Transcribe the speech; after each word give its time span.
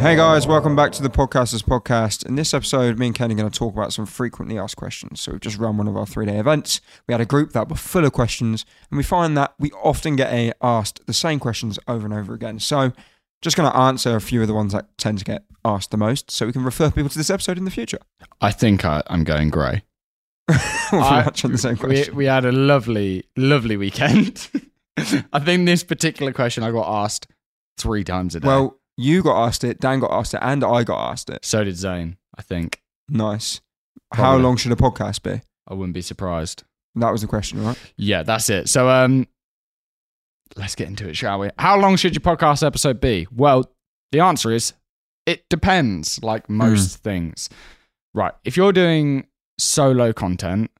Hey 0.00 0.16
guys, 0.16 0.46
welcome 0.46 0.74
back 0.74 0.92
to 0.92 1.02
the 1.02 1.10
Podcasters 1.10 1.62
Podcast. 1.62 2.24
In 2.24 2.34
this 2.34 2.54
episode, 2.54 2.98
me 2.98 3.08
and 3.08 3.14
Kane 3.14 3.30
are 3.32 3.34
going 3.34 3.50
to 3.50 3.56
talk 3.56 3.74
about 3.74 3.92
some 3.92 4.06
frequently 4.06 4.58
asked 4.58 4.76
questions. 4.78 5.20
So 5.20 5.32
we've 5.32 5.42
just 5.42 5.58
run 5.58 5.76
one 5.76 5.86
of 5.86 5.94
our 5.94 6.06
three-day 6.06 6.38
events. 6.38 6.80
We 7.06 7.12
had 7.12 7.20
a 7.20 7.26
group 7.26 7.52
that 7.52 7.68
were 7.68 7.76
full 7.76 8.06
of 8.06 8.12
questions, 8.14 8.64
and 8.90 8.96
we 8.96 9.02
find 9.02 9.36
that 9.36 9.52
we 9.58 9.70
often 9.72 10.16
get 10.16 10.56
asked 10.62 11.04
the 11.06 11.12
same 11.12 11.38
questions 11.38 11.78
over 11.86 12.06
and 12.06 12.14
over 12.14 12.32
again. 12.32 12.60
So 12.60 12.94
just 13.42 13.58
going 13.58 13.70
to 13.70 13.76
answer 13.76 14.16
a 14.16 14.22
few 14.22 14.40
of 14.40 14.48
the 14.48 14.54
ones 14.54 14.72
that 14.72 14.88
tend 14.96 15.18
to 15.18 15.24
get 15.24 15.44
asked 15.66 15.90
the 15.90 15.98
most, 15.98 16.30
so 16.30 16.46
we 16.46 16.52
can 16.52 16.64
refer 16.64 16.90
people 16.90 17.10
to 17.10 17.18
this 17.18 17.28
episode 17.28 17.58
in 17.58 17.66
the 17.66 17.70
future. 17.70 17.98
I 18.40 18.52
think 18.52 18.86
I, 18.86 19.02
I'm 19.08 19.22
going 19.22 19.50
grey. 19.50 19.82
we'll 20.92 21.02
I- 21.04 21.28
the 21.30 21.58
same 21.58 21.76
We, 21.86 22.08
we 22.14 22.24
had 22.24 22.46
a 22.46 22.52
lovely, 22.52 23.26
lovely 23.36 23.76
weekend. 23.76 24.48
I 24.96 25.40
think 25.40 25.66
this 25.66 25.84
particular 25.84 26.32
question 26.32 26.62
I 26.64 26.70
got 26.70 27.04
asked 27.04 27.26
three 27.76 28.02
times 28.02 28.34
a 28.34 28.40
day. 28.40 28.48
Well, 28.48 28.79
you 29.00 29.22
got 29.22 29.46
asked 29.46 29.64
it, 29.64 29.80
Dan 29.80 30.00
got 30.00 30.12
asked 30.12 30.34
it, 30.34 30.40
and 30.42 30.62
I 30.62 30.84
got 30.84 31.10
asked 31.12 31.30
it. 31.30 31.44
so 31.44 31.64
did 31.64 31.76
Zane. 31.76 32.16
I 32.36 32.42
think 32.42 32.82
Nice. 33.08 33.60
How 34.12 34.22
Probably. 34.22 34.42
long 34.44 34.56
should 34.56 34.72
a 34.72 34.76
podcast 34.76 35.22
be? 35.22 35.40
I 35.68 35.74
wouldn't 35.74 35.94
be 35.94 36.02
surprised. 36.02 36.62
That 36.94 37.10
was 37.10 37.22
the 37.22 37.26
question, 37.26 37.64
right? 37.64 37.78
Yeah, 37.96 38.22
that's 38.22 38.48
it. 38.50 38.68
So, 38.68 38.88
um, 38.88 39.26
let's 40.56 40.74
get 40.74 40.88
into 40.88 41.08
it, 41.08 41.16
shall 41.16 41.38
we? 41.40 41.50
How 41.58 41.78
long 41.78 41.96
should 41.96 42.14
your 42.14 42.20
podcast 42.20 42.64
episode 42.66 43.00
be? 43.00 43.26
Well, 43.34 43.70
the 44.12 44.20
answer 44.20 44.50
is 44.52 44.74
it 45.26 45.48
depends, 45.48 46.22
like 46.22 46.48
most 46.48 46.98
things. 46.98 47.48
Right. 48.14 48.32
If 48.44 48.56
you're 48.56 48.72
doing 48.72 49.26
solo 49.58 50.12
content, 50.12 50.70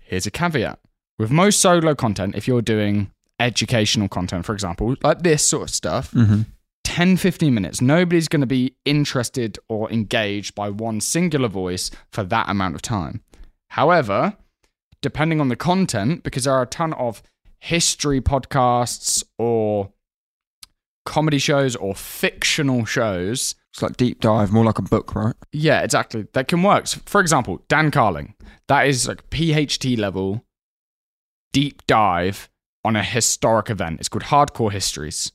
here's 0.00 0.26
a 0.26 0.30
caveat. 0.30 0.78
With 1.18 1.30
most 1.30 1.60
solo 1.60 1.94
content, 1.94 2.36
if 2.36 2.46
you're 2.46 2.62
doing 2.62 3.10
educational 3.40 4.08
content, 4.08 4.44
for 4.44 4.52
example, 4.52 4.96
like 5.02 5.22
this 5.22 5.46
sort 5.46 5.64
of 5.64 5.70
stuff, 5.74 6.10
Mm-hmm. 6.12 6.42
10, 6.84 7.18
15 7.18 7.52
minutes. 7.54 7.80
Nobody's 7.82 8.28
going 8.28 8.40
to 8.40 8.46
be 8.46 8.74
interested 8.84 9.58
or 9.68 9.92
engaged 9.92 10.54
by 10.54 10.70
one 10.70 11.00
singular 11.00 11.46
voice 11.48 11.90
for 12.10 12.24
that 12.24 12.48
amount 12.48 12.74
of 12.74 12.82
time. 12.82 13.22
However, 13.68 14.36
depending 15.02 15.40
on 15.40 15.48
the 15.48 15.54
content, 15.54 16.22
because 16.24 16.44
there 16.44 16.54
are 16.54 16.62
a 16.62 16.66
ton 16.66 16.94
of 16.94 17.22
history 17.60 18.20
podcasts 18.20 19.22
or 19.38 19.92
comedy 21.04 21.38
shows 21.38 21.74
or 21.76 21.94
fictional 21.94 22.84
shows. 22.84 23.54
It's 23.72 23.82
like 23.82 23.96
deep 23.96 24.20
dive, 24.20 24.52
more 24.52 24.64
like 24.64 24.78
a 24.78 24.82
book, 24.82 25.14
right? 25.14 25.34
Yeah, 25.52 25.80
exactly. 25.82 26.26
That 26.34 26.48
can 26.48 26.62
work. 26.62 26.86
So, 26.86 27.00
for 27.06 27.20
example, 27.20 27.62
Dan 27.68 27.90
Carlin. 27.90 28.34
That 28.68 28.86
is 28.86 29.08
like 29.08 29.28
PhD 29.30 29.96
level 29.98 30.44
deep 31.52 31.86
dive 31.86 32.48
on 32.84 32.96
a 32.96 33.02
historic 33.02 33.70
event. 33.70 34.00
It's 34.00 34.08
called 34.08 34.24
Hardcore 34.24 34.72
Histories. 34.72 35.32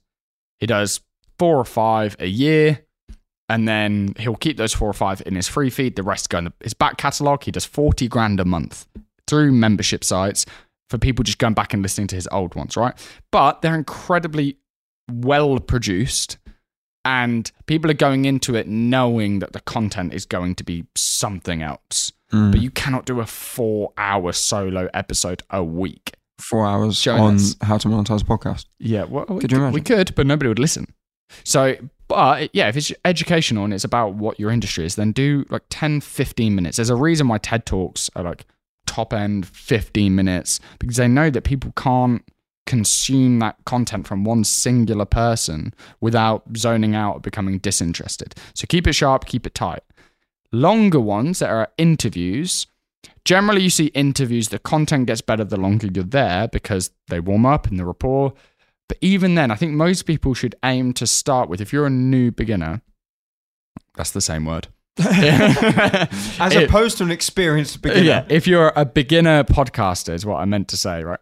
He 0.59 0.65
does 0.65 1.01
four 1.37 1.57
or 1.57 1.65
five 1.65 2.15
a 2.19 2.27
year, 2.27 2.85
and 3.49 3.67
then 3.67 4.13
he'll 4.17 4.35
keep 4.35 4.57
those 4.57 4.73
four 4.73 4.89
or 4.89 4.93
five 4.93 5.21
in 5.25 5.35
his 5.35 5.47
free 5.47 5.69
feed. 5.69 5.95
The 5.95 6.03
rest 6.03 6.29
go 6.29 6.39
in 6.39 6.45
the, 6.45 6.53
his 6.61 6.73
back 6.73 6.97
catalogue. 6.97 7.43
He 7.43 7.51
does 7.51 7.65
40 7.65 8.07
grand 8.07 8.39
a 8.39 8.45
month 8.45 8.87
through 9.27 9.51
membership 9.51 10.03
sites 10.03 10.45
for 10.89 10.97
people 10.97 11.23
just 11.23 11.37
going 11.37 11.53
back 11.53 11.73
and 11.73 11.81
listening 11.81 12.07
to 12.07 12.15
his 12.15 12.27
old 12.31 12.55
ones, 12.55 12.77
right? 12.77 12.93
But 13.31 13.61
they're 13.61 13.75
incredibly 13.75 14.57
well 15.09 15.59
produced 15.59 16.37
and 17.05 17.51
people 17.65 17.91
are 17.91 17.95
going 17.95 18.25
into 18.25 18.55
it 18.55 18.67
knowing 18.67 19.39
that 19.39 19.53
the 19.53 19.59
content 19.61 20.13
is 20.13 20.25
going 20.25 20.55
to 20.55 20.63
be 20.63 20.85
something 20.95 21.61
else. 21.61 22.11
Mm. 22.31 22.51
But 22.51 22.61
you 22.61 22.71
cannot 22.71 23.05
do 23.05 23.19
a 23.19 23.25
four 23.25 23.91
hour 23.97 24.31
solo 24.31 24.89
episode 24.93 25.43
a 25.49 25.63
week. 25.63 26.13
Four 26.43 26.65
hours 26.65 26.97
Showing 26.97 27.21
on 27.21 27.35
us. 27.35 27.55
how 27.61 27.77
to 27.77 27.87
monetize 27.87 28.21
a 28.21 28.25
podcast. 28.25 28.65
Yeah, 28.79 29.05
well, 29.05 29.25
we 29.29 29.39
Could 29.39 29.51
you 29.51 29.67
we 29.69 29.81
could, 29.81 30.13
but 30.15 30.27
nobody 30.27 30.49
would 30.49 30.59
listen. 30.59 30.93
So, 31.43 31.75
but 32.07 32.49
yeah, 32.53 32.67
if 32.67 32.75
it's 32.75 32.91
educational 33.05 33.63
and 33.63 33.73
it's 33.73 33.85
about 33.85 34.15
what 34.15 34.39
your 34.39 34.51
industry 34.51 34.85
is, 34.85 34.95
then 34.95 35.13
do 35.13 35.45
like 35.49 35.63
10, 35.69 36.01
15 36.01 36.53
minutes. 36.53 36.77
There's 36.77 36.89
a 36.89 36.95
reason 36.95 37.27
why 37.27 37.37
TED 37.37 37.65
Talks 37.65 38.09
are 38.15 38.23
like 38.23 38.45
top 38.85 39.13
end 39.13 39.47
15 39.47 40.13
minutes 40.13 40.59
because 40.79 40.97
they 40.97 41.07
know 41.07 41.29
that 41.29 41.43
people 41.43 41.71
can't 41.75 42.23
consume 42.65 43.39
that 43.39 43.57
content 43.65 44.07
from 44.07 44.23
one 44.23 44.43
singular 44.43 45.05
person 45.05 45.73
without 46.01 46.43
zoning 46.55 46.95
out 46.95 47.15
or 47.15 47.19
becoming 47.19 47.59
disinterested. 47.59 48.35
So 48.53 48.65
keep 48.67 48.87
it 48.87 48.93
sharp, 48.93 49.25
keep 49.25 49.45
it 49.45 49.55
tight. 49.55 49.83
Longer 50.51 50.99
ones 50.99 51.39
that 51.39 51.49
are 51.49 51.69
interviews. 51.77 52.67
Generally, 53.25 53.61
you 53.61 53.69
see 53.69 53.85
interviews, 53.87 54.49
the 54.49 54.59
content 54.59 55.07
gets 55.07 55.21
better 55.21 55.43
the 55.43 55.57
longer 55.59 55.87
you're 55.87 56.03
there 56.03 56.47
because 56.49 56.91
they 57.07 57.19
warm 57.19 57.45
up 57.45 57.67
in 57.67 57.77
the 57.77 57.85
rapport. 57.85 58.33
But 58.89 58.97
even 59.01 59.35
then, 59.35 59.49
I 59.49 59.55
think 59.55 59.71
most 59.73 60.03
people 60.03 60.33
should 60.33 60.55
aim 60.63 60.91
to 60.93 61.07
start 61.07 61.47
with, 61.49 61.61
if 61.61 61.71
you're 61.71 61.85
a 61.85 61.89
new 61.89 62.31
beginner, 62.31 62.81
that's 63.95 64.11
the 64.11 64.19
same 64.21 64.45
word. 64.45 64.67
As 64.99 66.53
It- 66.53 66.69
opposed 66.69 66.97
to 66.97 67.03
an 67.05 67.11
experienced 67.11 67.81
beginner. 67.81 68.01
yeah, 68.03 68.25
if 68.29 68.45
you're 68.45 68.73
a 68.75 68.85
beginner 68.85 69.43
podcaster, 69.45 70.13
is 70.13 70.25
what 70.25 70.37
I 70.41 70.45
meant 70.45 70.67
to 70.69 70.77
say, 70.77 71.03
right? 71.03 71.19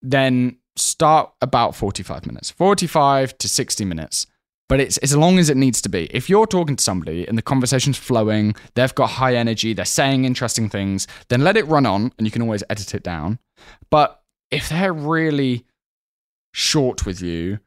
Then 0.00 0.58
start 0.76 1.32
about 1.40 1.74
45 1.74 2.26
minutes, 2.26 2.50
45 2.50 3.36
to 3.38 3.48
60 3.48 3.84
minutes. 3.84 4.26
But 4.74 4.80
it's 4.80 4.98
as 4.98 5.16
long 5.16 5.38
as 5.38 5.50
it 5.50 5.56
needs 5.56 5.80
to 5.82 5.88
be. 5.88 6.06
If 6.06 6.28
you're 6.28 6.48
talking 6.48 6.74
to 6.74 6.82
somebody 6.82 7.28
and 7.28 7.38
the 7.38 7.42
conversation's 7.42 7.96
flowing, 7.96 8.56
they've 8.74 8.92
got 8.92 9.10
high 9.10 9.36
energy, 9.36 9.72
they're 9.72 9.84
saying 9.84 10.24
interesting 10.24 10.68
things, 10.68 11.06
then 11.28 11.44
let 11.44 11.56
it 11.56 11.64
run 11.68 11.86
on 11.86 12.10
and 12.18 12.26
you 12.26 12.32
can 12.32 12.42
always 12.42 12.64
edit 12.68 12.92
it 12.92 13.04
down. 13.04 13.38
But 13.88 14.20
if 14.50 14.68
they're 14.68 14.92
really 14.92 15.64
short 16.52 17.06
with 17.06 17.22
you, 17.22 17.60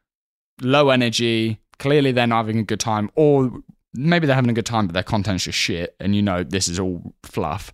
low 0.61 0.89
energy, 0.89 1.61
clearly 1.79 2.11
they're 2.11 2.27
not 2.27 2.39
having 2.39 2.59
a 2.59 2.63
good 2.63 2.81
time, 2.81 3.09
or 3.15 3.53
maybe 3.93 4.27
they're 4.27 4.35
having 4.35 4.51
a 4.51 4.53
good 4.53 4.65
time, 4.65 4.85
but 4.87 4.93
their 4.93 5.01
content's 5.01 5.45
just 5.45 5.57
shit, 5.57 5.95
and 6.01 6.13
you 6.13 6.21
know 6.21 6.43
this 6.43 6.67
is 6.67 6.77
all 6.77 7.13
fluff, 7.23 7.71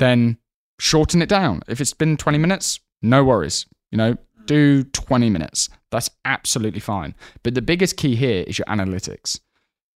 then 0.00 0.38
shorten 0.80 1.22
it 1.22 1.28
down. 1.28 1.62
If 1.68 1.80
it's 1.80 1.94
been 1.94 2.16
20 2.16 2.36
minutes, 2.38 2.80
no 3.00 3.22
worries. 3.22 3.64
You 3.92 3.98
know, 3.98 4.16
do 4.46 4.82
20 4.82 5.30
minutes. 5.30 5.68
That's 5.96 6.10
absolutely 6.26 6.80
fine. 6.80 7.14
But 7.42 7.54
the 7.54 7.62
biggest 7.62 7.96
key 7.96 8.16
here 8.16 8.44
is 8.46 8.58
your 8.58 8.66
analytics. 8.66 9.40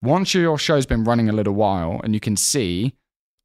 Once 0.01 0.33
your 0.33 0.57
show's 0.57 0.87
been 0.87 1.05
running 1.05 1.29
a 1.29 1.33
little 1.33 1.53
while 1.53 2.01
and 2.03 2.15
you 2.15 2.21
can 2.21 2.37
see 2.37 2.95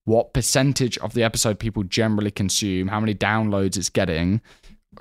what 0.05 0.33
percentage 0.33 0.97
of 0.99 1.13
the 1.13 1.21
episode 1.21 1.59
people 1.59 1.83
generally 1.83 2.31
consume, 2.31 2.87
how 2.87 3.01
many 3.01 3.13
downloads 3.13 3.75
it's 3.75 3.89
getting 3.89 4.39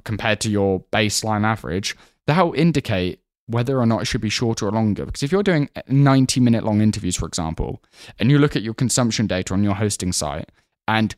compared 0.02 0.40
to 0.40 0.50
your 0.50 0.80
baseline 0.92 1.44
average, 1.44 1.94
that'll 2.26 2.54
indicate 2.54 3.20
whether 3.46 3.78
or 3.78 3.86
not 3.86 4.02
it 4.02 4.06
should 4.06 4.20
be 4.20 4.28
shorter 4.28 4.66
or 4.66 4.72
longer. 4.72 5.06
Because 5.06 5.22
if 5.22 5.30
you're 5.30 5.44
doing 5.44 5.70
90 5.86 6.40
minute 6.40 6.64
long 6.64 6.80
interviews, 6.80 7.14
for 7.14 7.26
example, 7.26 7.80
and 8.18 8.32
you 8.32 8.40
look 8.40 8.56
at 8.56 8.62
your 8.62 8.74
consumption 8.74 9.28
data 9.28 9.54
on 9.54 9.62
your 9.62 9.74
hosting 9.74 10.10
site 10.10 10.50
and 10.88 11.14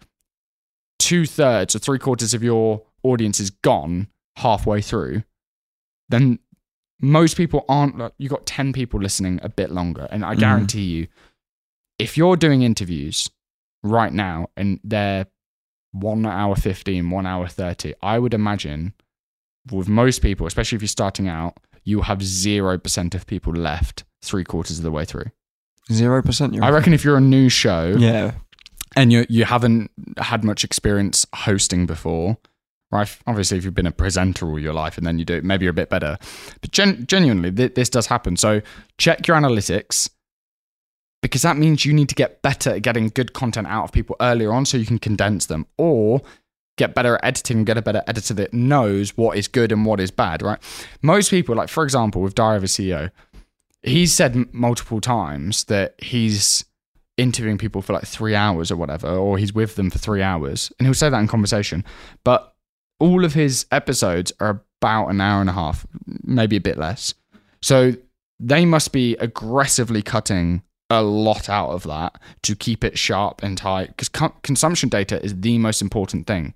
two 0.98 1.24
thirds 1.24 1.74
or 1.74 1.78
three 1.78 1.98
quarters 1.98 2.34
of 2.34 2.42
your 2.42 2.82
audience 3.02 3.40
is 3.40 3.48
gone 3.48 4.08
halfway 4.36 4.82
through, 4.82 5.22
then 6.08 6.38
most 7.00 7.36
people 7.36 7.64
aren't. 7.68 7.98
like, 7.98 8.12
You 8.18 8.28
got 8.28 8.46
10 8.46 8.72
people 8.72 9.00
listening 9.00 9.38
a 9.42 9.48
bit 9.48 9.70
longer. 9.70 10.06
And 10.10 10.24
I 10.24 10.34
Mhm. 10.34 10.38
guarantee 10.40 10.84
you, 10.84 11.06
if 11.98 12.16
you're 12.16 12.36
doing 12.36 12.62
interviews 12.62 13.30
right 13.82 14.12
now 14.12 14.48
and 14.56 14.80
they're 14.84 15.26
one 15.92 16.26
hour 16.26 16.56
15, 16.56 17.10
one 17.10 17.26
hour 17.26 17.48
30, 17.48 17.94
I 18.02 18.18
would 18.18 18.34
imagine 18.34 18.92
with 19.70 19.88
most 19.88 20.20
people, 20.22 20.46
especially 20.46 20.76
if 20.76 20.82
you're 20.82 20.88
starting 20.88 21.28
out, 21.28 21.58
you 21.84 22.02
have 22.02 22.22
0% 22.22 23.14
of 23.14 23.26
people 23.26 23.52
left 23.52 24.04
three 24.22 24.44
quarters 24.44 24.78
of 24.78 24.82
the 24.84 24.90
way 24.90 25.04
through. 25.04 25.30
Zero 25.92 26.20
percent. 26.22 26.60
I 26.62 26.70
reckon 26.70 26.92
if 26.92 27.04
you're 27.04 27.16
a 27.16 27.20
new 27.20 27.48
show 27.48 27.94
Yeah. 27.96 28.32
and 28.96 29.12
you 29.12 29.24
you 29.28 29.44
haven't 29.44 29.90
had 30.18 30.42
much 30.44 30.64
experience 30.64 31.24
hosting 31.34 31.86
before, 31.86 32.38
right? 32.96 33.18
Obviously, 33.26 33.58
if 33.58 33.64
you've 33.64 33.74
been 33.74 33.86
a 33.86 33.92
presenter 33.92 34.46
all 34.48 34.58
your 34.58 34.72
life 34.72 34.98
and 34.98 35.06
then 35.06 35.18
you 35.18 35.24
do 35.24 35.34
it, 35.34 35.44
maybe 35.44 35.64
you're 35.64 35.70
a 35.70 35.74
bit 35.74 35.90
better. 35.90 36.18
But 36.60 36.70
gen- 36.72 37.06
genuinely, 37.06 37.52
th- 37.52 37.74
this 37.74 37.88
does 37.88 38.06
happen. 38.06 38.36
So 38.36 38.62
check 38.98 39.26
your 39.26 39.36
analytics 39.36 40.10
because 41.22 41.42
that 41.42 41.56
means 41.56 41.84
you 41.84 41.92
need 41.92 42.08
to 42.08 42.14
get 42.14 42.42
better 42.42 42.70
at 42.70 42.82
getting 42.82 43.08
good 43.08 43.32
content 43.32 43.66
out 43.66 43.84
of 43.84 43.92
people 43.92 44.16
earlier 44.20 44.52
on 44.52 44.66
so 44.66 44.76
you 44.76 44.86
can 44.86 44.98
condense 44.98 45.46
them 45.46 45.66
or 45.76 46.22
get 46.76 46.94
better 46.94 47.16
at 47.16 47.24
editing 47.24 47.58
and 47.58 47.66
get 47.66 47.78
a 47.78 47.82
better 47.82 48.02
editor 48.06 48.34
that 48.34 48.52
knows 48.52 49.16
what 49.16 49.36
is 49.36 49.48
good 49.48 49.72
and 49.72 49.86
what 49.86 49.98
is 49.98 50.10
bad, 50.10 50.42
right? 50.42 50.58
Most 51.02 51.30
people, 51.30 51.54
like 51.54 51.68
for 51.68 51.84
example, 51.84 52.22
with 52.22 52.34
Diary 52.34 52.58
of 52.58 52.64
a 52.64 52.66
CEO, 52.66 53.10
he's 53.82 54.12
said 54.12 54.52
multiple 54.52 55.00
times 55.00 55.64
that 55.64 55.94
he's 55.98 56.64
interviewing 57.16 57.56
people 57.58 57.80
for 57.80 57.94
like 57.94 58.04
three 58.04 58.34
hours 58.34 58.70
or 58.70 58.76
whatever, 58.76 59.08
or 59.08 59.38
he's 59.38 59.54
with 59.54 59.76
them 59.76 59.90
for 59.90 59.98
three 59.98 60.22
hours, 60.22 60.70
and 60.78 60.86
he'll 60.86 60.94
say 60.94 61.08
that 61.08 61.18
in 61.18 61.26
conversation. 61.26 61.84
But 62.24 62.54
all 62.98 63.24
of 63.24 63.34
his 63.34 63.66
episodes 63.70 64.32
are 64.40 64.62
about 64.80 65.08
an 65.08 65.20
hour 65.20 65.40
and 65.40 65.50
a 65.50 65.54
half, 65.54 65.86
maybe 66.22 66.56
a 66.56 66.60
bit 66.60 66.78
less. 66.78 67.14
So 67.62 67.94
they 68.38 68.64
must 68.64 68.92
be 68.92 69.16
aggressively 69.16 70.02
cutting 70.02 70.62
a 70.90 71.02
lot 71.02 71.48
out 71.48 71.70
of 71.70 71.82
that 71.84 72.20
to 72.42 72.54
keep 72.54 72.84
it 72.84 72.98
sharp 72.98 73.42
and 73.42 73.58
tight 73.58 73.88
because 73.88 74.08
co- 74.08 74.34
consumption 74.42 74.88
data 74.88 75.22
is 75.24 75.40
the 75.40 75.58
most 75.58 75.82
important 75.82 76.26
thing 76.26 76.54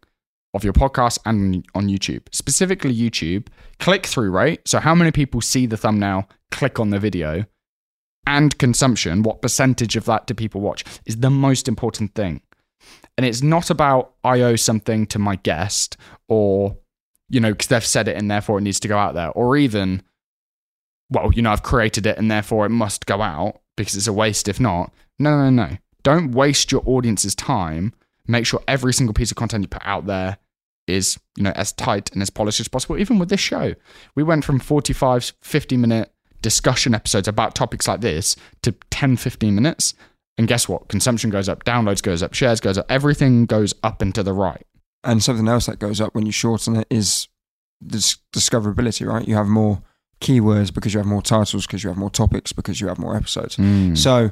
of 0.55 0.63
your 0.65 0.73
podcast 0.73 1.19
and 1.27 1.65
on 1.75 1.89
YouTube, 1.89 2.23
specifically 2.33 2.95
YouTube. 2.95 3.49
Click 3.79 4.07
through 4.07 4.31
rate. 4.31 4.61
So, 4.67 4.79
how 4.79 4.95
many 4.95 5.11
people 5.11 5.41
see 5.41 5.67
the 5.67 5.77
thumbnail, 5.77 6.29
click 6.51 6.79
on 6.79 6.91
the 6.91 6.99
video 6.99 7.45
and 8.27 8.57
consumption, 8.59 9.23
what 9.23 9.43
percentage 9.43 9.97
of 9.97 10.05
that 10.05 10.27
do 10.27 10.35
people 10.35 10.61
watch, 10.61 10.85
is 11.07 11.17
the 11.17 11.31
most 11.31 11.67
important 11.67 12.15
thing. 12.15 12.43
And 13.17 13.27
it's 13.27 13.43
not 13.43 13.71
about 13.71 14.15
I 14.25 14.41
owe 14.41 14.57
something 14.57 15.07
to 15.09 15.19
my 15.19 15.37
guest 15.37 15.97
or, 16.29 16.77
you 17.29 17.41
know, 17.41 17.53
because 17.53 17.69
they've 17.69 17.85
said 17.85 18.09
it 18.09 18.17
and 18.17 18.31
therefore 18.31 18.59
it 18.59 18.63
needs 18.63 18.81
to 18.81 18.89
go 18.89 18.99
out 18.99 19.15
there, 19.15 19.31
or 19.31 19.57
even, 19.57 20.03
well, 21.11 21.31
you 21.33 21.43
know, 21.43 21.53
I've 21.53 21.63
created 21.63 22.07
it 22.07 22.19
and 22.19 22.31
therefore 22.31 22.67
it 22.67 22.71
must 22.71 23.07
go 23.07 23.21
out 23.21 23.61
because 23.77 23.97
it's 23.97 24.07
a 24.07 24.13
waste 24.13 24.49
if 24.49 24.59
not. 24.59 24.93
No, 25.19 25.37
no, 25.37 25.51
no. 25.51 25.77
Don't 26.03 26.33
waste 26.33 26.73
your 26.73 26.83
audience's 26.87 27.35
time. 27.35 27.93
Make 28.27 28.47
sure 28.47 28.63
every 28.67 28.95
single 28.95 29.13
piece 29.13 29.31
of 29.31 29.37
content 29.37 29.65
you 29.65 29.69
put 29.69 29.83
out 29.85 30.07
there 30.07 30.39
is, 30.87 31.19
you 31.37 31.43
know, 31.43 31.53
as 31.55 31.73
tight 31.73 32.11
and 32.13 32.23
as 32.23 32.31
polished 32.31 32.61
as 32.61 32.69
possible. 32.69 32.99
Even 32.99 33.19
with 33.19 33.29
this 33.29 33.41
show, 33.41 33.75
we 34.15 34.23
went 34.23 34.45
from 34.45 34.59
45, 34.59 35.33
50 35.41 35.77
minute 35.77 36.13
discussion 36.43 36.95
episodes 36.95 37.29
about 37.29 37.55
topics 37.55 37.87
like 37.87 38.01
this 38.01 38.37
to 38.63 38.73
10, 38.91 39.17
15 39.17 39.55
minutes. 39.55 39.95
And 40.41 40.49
guess 40.49 40.67
what? 40.67 40.89
Consumption 40.89 41.29
goes 41.29 41.51
up, 41.51 41.65
downloads 41.65 42.03
goes 42.03 42.23
up, 42.23 42.33
shares 42.33 42.61
goes 42.61 42.79
up, 42.79 42.87
everything 42.89 43.45
goes 43.45 43.75
up 43.83 44.01
and 44.01 44.15
to 44.15 44.23
the 44.23 44.33
right. 44.33 44.67
And 45.05 45.23
something 45.23 45.47
else 45.47 45.67
that 45.67 45.79
goes 45.79 46.01
up 46.01 46.15
when 46.15 46.25
you 46.25 46.33
shorten 46.33 46.77
it 46.77 46.87
is 46.89 47.29
dis- 47.87 48.17
discoverability, 48.33 49.07
right? 49.07 49.29
You 49.29 49.35
have 49.35 49.49
more 49.49 49.83
keywords 50.19 50.73
because 50.73 50.95
you 50.95 50.99
have 50.99 51.07
more 51.07 51.21
titles, 51.21 51.67
because 51.67 51.85
you 51.85 51.91
have 51.91 51.99
more 51.99 52.09
topics, 52.09 52.55
because 52.55 52.81
you 52.81 52.89
have 52.89 52.99
more 52.99 53.15
episodes. 53.15 53.57
Hmm. 53.57 53.95
So 53.95 54.31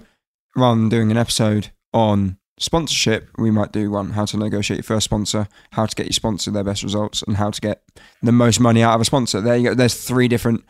rather 0.57 0.81
than 0.81 0.89
doing 0.89 1.11
an 1.11 1.19
episode 1.19 1.73
on 1.93 2.39
sponsorship, 2.59 3.29
we 3.37 3.51
might 3.51 3.73
do 3.73 3.91
one 3.91 4.13
how 4.13 4.25
to 4.25 4.39
negotiate 4.39 4.79
your 4.79 4.85
first 4.85 5.05
sponsor, 5.05 5.47
how 5.73 5.85
to 5.85 5.95
get 5.95 6.07
your 6.07 6.13
sponsor 6.15 6.51
their 6.51 6.65
best 6.65 6.83
results, 6.83 7.23
and 7.23 7.37
how 7.37 7.51
to 7.51 7.61
get 7.61 7.83
the 8.23 8.33
most 8.33 8.61
money 8.61 8.83
out 8.83 8.95
of 8.95 9.03
a 9.03 9.05
sponsor. 9.05 9.43
There 9.43 9.57
you 9.59 9.69
go. 9.69 9.75
There's 9.75 10.03
three 10.03 10.27
different 10.27 10.65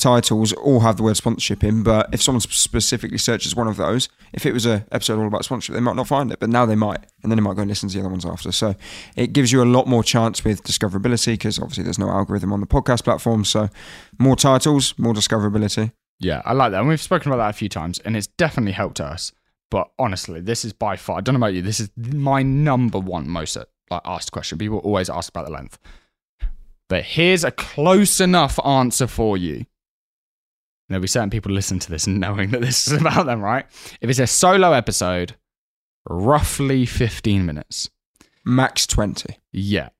titles, 0.00 0.52
all 0.54 0.80
have 0.80 0.96
the 0.96 1.02
word 1.02 1.16
sponsorship 1.16 1.62
in, 1.62 1.82
but 1.82 2.08
if 2.12 2.22
someone 2.22 2.40
specifically 2.40 3.18
searches 3.18 3.54
one 3.54 3.68
of 3.68 3.76
those, 3.76 4.08
if 4.32 4.44
it 4.46 4.52
was 4.52 4.66
a 4.66 4.84
episode 4.90 5.18
all 5.18 5.26
about 5.26 5.44
sponsorship, 5.44 5.74
they 5.74 5.80
might 5.80 5.96
not 5.96 6.08
find 6.08 6.32
it, 6.32 6.40
but 6.40 6.48
now 6.48 6.66
they 6.66 6.74
might, 6.74 7.00
and 7.22 7.30
then 7.30 7.36
they 7.36 7.42
might 7.42 7.54
go 7.54 7.62
and 7.62 7.68
listen 7.68 7.88
to 7.88 7.94
the 7.94 8.00
other 8.00 8.08
ones 8.08 8.26
after. 8.26 8.50
So 8.50 8.74
it 9.16 9.32
gives 9.32 9.52
you 9.52 9.62
a 9.62 9.64
lot 9.64 9.86
more 9.86 10.02
chance 10.02 10.42
with 10.44 10.62
discoverability 10.64 11.34
because 11.34 11.58
obviously 11.58 11.84
there's 11.84 11.98
no 11.98 12.08
algorithm 12.08 12.52
on 12.52 12.60
the 12.60 12.66
podcast 12.66 13.04
platform. 13.04 13.44
So 13.44 13.68
more 14.18 14.36
titles, 14.36 14.98
more 14.98 15.14
discoverability. 15.14 15.92
Yeah, 16.18 16.42
I 16.44 16.52
like 16.52 16.72
that. 16.72 16.80
And 16.80 16.88
we've 16.88 17.00
spoken 17.00 17.32
about 17.32 17.44
that 17.44 17.50
a 17.50 17.58
few 17.58 17.68
times, 17.68 17.98
and 18.00 18.16
it's 18.16 18.26
definitely 18.26 18.72
helped 18.72 19.00
us. 19.00 19.32
But 19.70 19.90
honestly, 19.98 20.40
this 20.40 20.64
is 20.64 20.72
by 20.72 20.96
far, 20.96 21.18
I 21.18 21.20
don't 21.20 21.34
know 21.34 21.38
about 21.38 21.54
you, 21.54 21.62
this 21.62 21.80
is 21.80 21.90
my 21.96 22.42
number 22.42 22.98
one 22.98 23.28
most 23.28 23.56
like, 23.90 24.02
asked 24.04 24.32
question. 24.32 24.58
People 24.58 24.78
always 24.78 25.08
ask 25.08 25.28
about 25.28 25.46
the 25.46 25.52
length. 25.52 25.78
But 26.88 27.04
here's 27.04 27.44
a 27.44 27.52
close 27.52 28.20
enough 28.20 28.58
answer 28.66 29.06
for 29.06 29.36
you. 29.36 29.64
There'll 30.90 31.00
be 31.02 31.08
certain 31.08 31.30
people 31.30 31.52
listen 31.52 31.78
to 31.78 31.90
this 31.90 32.06
knowing 32.06 32.50
that 32.50 32.60
this 32.60 32.86
is 32.86 33.00
about 33.00 33.24
them, 33.26 33.40
right? 33.40 33.64
If 34.00 34.10
it's 34.10 34.18
a 34.18 34.26
solo 34.26 34.72
episode, 34.72 35.36
roughly 36.08 36.84
15 36.86 37.46
minutes. 37.46 37.88
Max 38.44 38.86
20. 38.86 39.38
Yeah. 39.52 39.90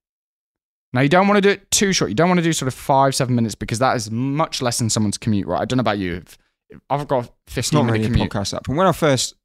Now 0.93 1.03
you 1.03 1.09
don't 1.09 1.29
want 1.29 1.37
to 1.37 1.41
do 1.43 1.51
it 1.51 1.71
too 1.71 1.93
short. 1.93 2.11
You 2.11 2.15
don't 2.17 2.29
want 2.29 2.39
to 2.39 2.45
do 2.45 2.53
sort 2.53 2.67
of 2.67 2.75
five, 2.75 3.15
seven 3.15 3.35
minutes 3.37 3.55
because 3.55 3.79
that 3.79 3.95
is 3.97 4.11
much 4.11 4.61
less 4.61 4.79
than 4.79 4.91
someone's 4.91 5.19
commute, 5.19 5.47
right? 5.47 5.61
I 5.61 5.65
don't 5.65 5.77
know 5.77 5.83
about 5.83 5.99
you. 5.99 6.17
If, 6.17 6.37
if 6.71 6.81
I've 6.91 7.07
got 7.07 7.27
a 7.27 7.29
It's 7.47 7.55
15 7.55 7.79
not 7.79 7.83
minute 7.85 7.93
really 7.99 8.05
a 8.07 8.13
commute. 8.13 8.31
podcast 8.33 8.55
app. 8.57 8.67
And 8.67 8.77
when 8.77 8.87
I 8.89 8.93
first, 8.93 9.37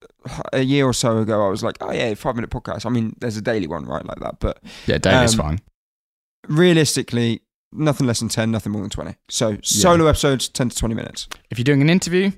a 0.53 0.61
year 0.61 0.85
or 0.87 0.93
so 0.93 1.19
ago, 1.19 1.45
I 1.45 1.49
was 1.49 1.61
like, 1.63 1.77
oh 1.81 1.91
yeah, 1.91 2.13
five 2.15 2.33
minute 2.35 2.49
podcast. 2.49 2.87
I 2.87 2.89
mean, 2.89 3.15
there's 3.19 3.37
a 3.37 3.41
daily 3.43 3.67
one, 3.67 3.85
right? 3.85 4.03
Like 4.03 4.19
that. 4.21 4.39
But 4.39 4.63
Yeah, 4.87 4.97
daily's 4.97 5.37
Um, 5.39 5.45
fine. 5.45 5.59
realistically, 6.47 7.41
nothing 7.77 8.07
less 8.07 8.19
than 8.19 8.29
10, 8.29 8.51
nothing 8.51 8.71
more 8.71 8.81
than 8.81 8.89
20. 8.89 9.15
So 9.29 9.57
solo 9.63 10.07
episodes, 10.07 10.49
10 10.49 10.69
to 10.69 10.75
20 10.75 10.95
minutes. 10.95 11.27
If 11.49 11.57
you're 11.57 11.63
doing 11.63 11.81
an 11.81 11.89
interview, 11.89 12.31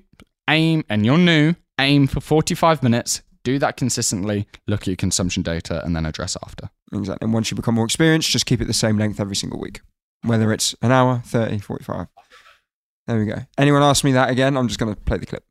aim, 0.49 0.83
and 0.89 1.05
you're 1.05 1.17
new, 1.17 1.55
aim 1.79 2.07
for 2.07 2.19
45 2.19 2.83
minutes. 2.83 3.21
Do 3.43 3.59
that 3.59 3.77
consistently. 3.77 4.47
Look 4.67 4.81
at 4.81 4.87
your 4.87 4.95
consumption 4.97 5.41
data 5.43 5.83
and 5.85 5.95
then 5.95 6.05
address 6.05 6.35
after. 6.43 6.69
Exactly. 6.91 7.25
And 7.25 7.33
once 7.33 7.49
you 7.49 7.55
become 7.55 7.75
more 7.75 7.85
experienced, 7.85 8.29
just 8.29 8.45
keep 8.45 8.59
it 8.61 8.65
the 8.65 8.73
same 8.73 8.97
length 8.97 9.19
every 9.19 9.35
single 9.35 9.59
week, 9.59 9.81
whether 10.23 10.51
it's 10.51 10.75
an 10.81 10.91
hour, 10.91 11.21
30, 11.25 11.59
45. 11.59 12.07
There 13.07 13.17
we 13.17 13.25
go. 13.25 13.37
Anyone 13.57 13.83
ask 13.83 14.03
me 14.03 14.11
that 14.11 14.29
again? 14.29 14.57
I'm 14.57 14.67
just 14.67 14.79
going 14.79 14.93
to 14.93 14.99
play 14.99 15.17
the 15.17 15.25
clip. 15.25 15.45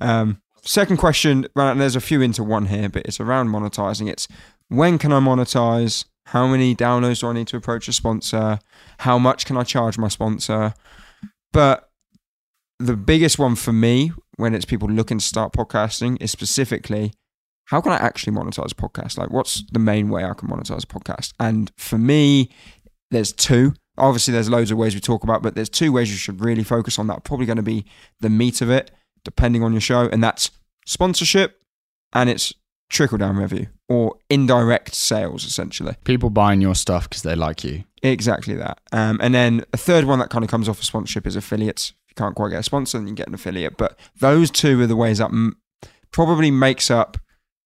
Um, 0.00 0.42
second 0.62 0.96
question, 0.96 1.46
right, 1.54 1.74
there's 1.74 1.94
a 1.94 2.00
few 2.00 2.20
into 2.20 2.42
one 2.42 2.66
here, 2.66 2.88
but 2.88 3.06
it's 3.06 3.20
around 3.20 3.48
monetizing. 3.48 4.08
It's 4.10 4.26
when 4.68 4.98
can 4.98 5.12
I 5.12 5.20
monetize? 5.20 6.04
How 6.26 6.46
many 6.46 6.74
downloads 6.74 7.20
do 7.20 7.28
I 7.28 7.32
need 7.32 7.48
to 7.48 7.56
approach 7.56 7.88
a 7.88 7.92
sponsor? 7.92 8.58
How 8.98 9.18
much 9.18 9.44
can 9.44 9.56
I 9.56 9.64
charge 9.64 9.98
my 9.98 10.08
sponsor? 10.08 10.74
But 11.52 11.90
the 12.78 12.96
biggest 12.96 13.38
one 13.38 13.54
for 13.54 13.72
me 13.72 14.12
when 14.36 14.54
it's 14.54 14.64
people 14.64 14.88
looking 14.88 15.18
to 15.18 15.24
start 15.24 15.52
podcasting 15.52 16.20
is 16.20 16.30
specifically 16.30 17.12
how 17.66 17.80
can 17.80 17.92
I 17.92 17.96
actually 17.96 18.34
monetize 18.34 18.72
a 18.72 18.74
podcast? 18.74 19.16
Like, 19.16 19.30
what's 19.30 19.62
the 19.70 19.78
main 19.78 20.08
way 20.08 20.24
I 20.24 20.34
can 20.34 20.48
monetize 20.48 20.84
a 20.84 20.86
podcast? 20.86 21.32
And 21.38 21.70
for 21.76 21.96
me, 21.96 22.50
there's 23.10 23.32
two. 23.32 23.74
Obviously, 23.96 24.32
there's 24.32 24.50
loads 24.50 24.70
of 24.70 24.78
ways 24.78 24.94
we 24.94 25.00
talk 25.00 25.22
about, 25.22 25.42
but 25.42 25.54
there's 25.54 25.68
two 25.68 25.92
ways 25.92 26.10
you 26.10 26.16
should 26.16 26.40
really 26.40 26.64
focus 26.64 26.98
on 26.98 27.06
that. 27.06 27.18
are 27.18 27.20
Probably 27.20 27.46
going 27.46 27.56
to 27.56 27.62
be 27.62 27.84
the 28.20 28.30
meat 28.30 28.62
of 28.62 28.70
it, 28.70 28.90
depending 29.24 29.62
on 29.62 29.72
your 29.72 29.80
show, 29.80 30.08
and 30.08 30.22
that's 30.22 30.50
sponsorship 30.86 31.60
and 32.12 32.28
it's 32.28 32.52
trickle 32.90 33.18
down 33.18 33.38
revenue 33.38 33.66
or 33.92 34.16
indirect 34.30 34.94
sales, 34.94 35.44
essentially. 35.44 35.94
People 36.04 36.30
buying 36.30 36.60
your 36.62 36.74
stuff 36.74 37.08
because 37.08 37.22
they 37.22 37.34
like 37.34 37.62
you. 37.64 37.84
Exactly 38.02 38.54
that. 38.54 38.78
Um, 38.92 39.18
and 39.22 39.34
then 39.34 39.64
a 39.72 39.76
third 39.76 40.04
one 40.06 40.18
that 40.20 40.30
kind 40.30 40.44
of 40.44 40.50
comes 40.50 40.68
off 40.68 40.78
of 40.78 40.84
sponsorship 40.84 41.26
is 41.26 41.36
affiliates. 41.36 41.90
If 42.06 42.10
you 42.10 42.14
can't 42.16 42.34
quite 42.34 42.50
get 42.50 42.60
a 42.60 42.62
sponsor, 42.62 42.98
then 42.98 43.06
you 43.08 43.14
get 43.14 43.28
an 43.28 43.34
affiliate. 43.34 43.76
But 43.76 43.98
those 44.18 44.50
two 44.50 44.80
are 44.82 44.86
the 44.86 44.96
ways 44.96 45.18
that 45.18 45.26
m- 45.30 45.56
probably 46.10 46.50
makes 46.50 46.90
up 46.90 47.16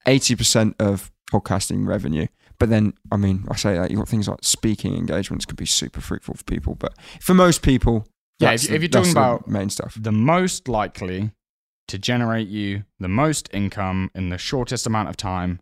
80% 0.06 0.74
of 0.80 1.10
podcasting 1.32 1.86
revenue. 1.86 2.26
But 2.58 2.70
then, 2.70 2.94
I 3.12 3.16
mean, 3.16 3.44
I 3.50 3.56
say 3.56 3.74
that 3.74 3.90
you've 3.90 4.00
got 4.00 4.08
things 4.08 4.28
like 4.28 4.38
speaking 4.42 4.96
engagements 4.96 5.44
could 5.44 5.56
be 5.58 5.66
super 5.66 6.00
fruitful 6.00 6.34
for 6.34 6.44
people. 6.44 6.74
But 6.74 6.94
for 7.20 7.34
most 7.34 7.62
people, 7.62 8.06
Yeah, 8.38 8.52
if- 8.52 8.62
the- 8.68 8.74
if 8.74 8.82
you're 8.82 8.88
talking 8.88 9.12
about- 9.12 9.46
main 9.48 9.68
stuff. 9.70 9.96
The 10.00 10.12
most 10.12 10.68
likely 10.68 11.32
to 11.88 11.98
generate 11.98 12.48
you 12.48 12.84
the 12.98 13.08
most 13.08 13.48
income 13.52 14.10
in 14.14 14.28
the 14.30 14.38
shortest 14.38 14.86
amount 14.86 15.08
of 15.08 15.16
time 15.16 15.60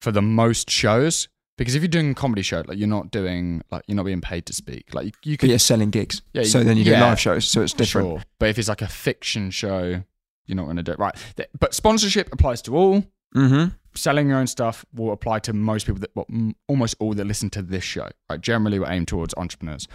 for 0.00 0.12
the 0.12 0.22
most 0.22 0.70
shows. 0.70 1.28
Because 1.56 1.76
if 1.76 1.82
you're 1.82 1.88
doing 1.88 2.10
a 2.10 2.14
comedy 2.14 2.42
show, 2.42 2.64
like 2.66 2.78
you're 2.78 2.88
not 2.88 3.12
doing, 3.12 3.62
like 3.70 3.84
you're 3.86 3.94
not 3.96 4.04
being 4.06 4.20
paid 4.20 4.44
to 4.46 4.52
speak. 4.52 4.92
Like 4.92 5.04
you, 5.06 5.12
you 5.22 5.36
But 5.36 5.40
could 5.42 5.50
you're 5.50 5.58
selling 5.60 5.90
gigs. 5.90 6.20
Yeah, 6.32 6.42
so 6.42 6.58
you- 6.58 6.64
then 6.64 6.76
you 6.76 6.84
do 6.84 6.90
yeah. 6.90 7.00
live 7.04 7.20
shows. 7.20 7.48
So 7.48 7.62
it's 7.62 7.72
different. 7.72 8.08
Sure. 8.08 8.22
But 8.40 8.48
if 8.48 8.58
it's 8.58 8.68
like 8.68 8.82
a 8.82 8.88
fiction 8.88 9.50
show, 9.52 10.02
you're 10.46 10.56
not 10.56 10.64
going 10.64 10.76
to 10.78 10.82
do 10.82 10.92
it. 10.92 10.98
Right. 10.98 11.14
But 11.58 11.72
sponsorship 11.74 12.32
applies 12.32 12.60
to 12.62 12.76
all. 12.76 13.04
Mm-hmm. 13.36 13.66
Selling 13.94 14.28
your 14.28 14.38
own 14.38 14.48
stuff 14.48 14.84
will 14.92 15.12
apply 15.12 15.38
to 15.40 15.52
most 15.52 15.86
people 15.86 16.00
that, 16.00 16.10
well, 16.16 16.26
almost 16.66 16.96
all 16.98 17.14
that 17.14 17.24
listen 17.24 17.50
to 17.50 17.62
this 17.62 17.84
show. 17.84 18.08
Right. 18.28 18.40
Generally, 18.40 18.80
we're 18.80 18.90
aimed 18.90 19.06
towards 19.06 19.32
entrepreneurs. 19.36 19.86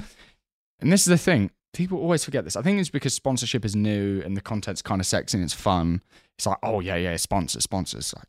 And 0.80 0.94
this 0.94 1.02
is 1.02 1.08
the 1.08 1.18
thing. 1.18 1.52
People 1.74 2.00
always 2.00 2.24
forget 2.24 2.46
this. 2.46 2.56
I 2.56 2.62
think 2.62 2.80
it's 2.80 2.90
because 2.90 3.14
sponsorship 3.14 3.66
is 3.66 3.76
new 3.76 4.22
and 4.24 4.38
the 4.38 4.42
content's 4.42 4.82
kind 4.82 5.02
of 5.02 5.06
sexy 5.06 5.38
and 5.38 5.44
it's 5.44 5.54
fun. 5.54 6.02
It's 6.38 6.46
like, 6.48 6.58
oh, 6.64 6.80
yeah, 6.80 6.96
yeah, 6.96 7.18
sponsors, 7.18 7.64
sponsors. 7.64 8.14
Like, 8.16 8.26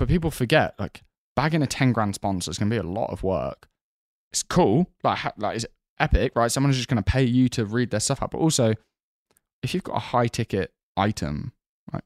but 0.00 0.08
people 0.08 0.30
forget, 0.30 0.74
like, 0.78 1.02
bagging 1.36 1.62
a 1.62 1.66
10 1.66 1.92
grand 1.92 2.14
sponsor 2.14 2.50
is 2.50 2.58
going 2.58 2.70
to 2.70 2.74
be 2.74 2.80
a 2.80 2.90
lot 2.90 3.10
of 3.10 3.22
work. 3.22 3.68
It's 4.32 4.42
cool. 4.42 4.86
Like, 5.04 5.18
ha- 5.18 5.34
like 5.36 5.56
it's 5.56 5.66
epic, 5.98 6.32
right? 6.34 6.50
Someone's 6.50 6.76
just 6.76 6.88
going 6.88 7.02
to 7.02 7.12
pay 7.12 7.22
you 7.22 7.50
to 7.50 7.66
read 7.66 7.90
their 7.90 8.00
stuff 8.00 8.22
out. 8.22 8.30
But 8.30 8.38
also, 8.38 8.72
if 9.62 9.74
you've 9.74 9.84
got 9.84 9.96
a 9.96 10.00
high 10.00 10.26
ticket 10.26 10.72
item, 10.96 11.52
right, 11.92 12.02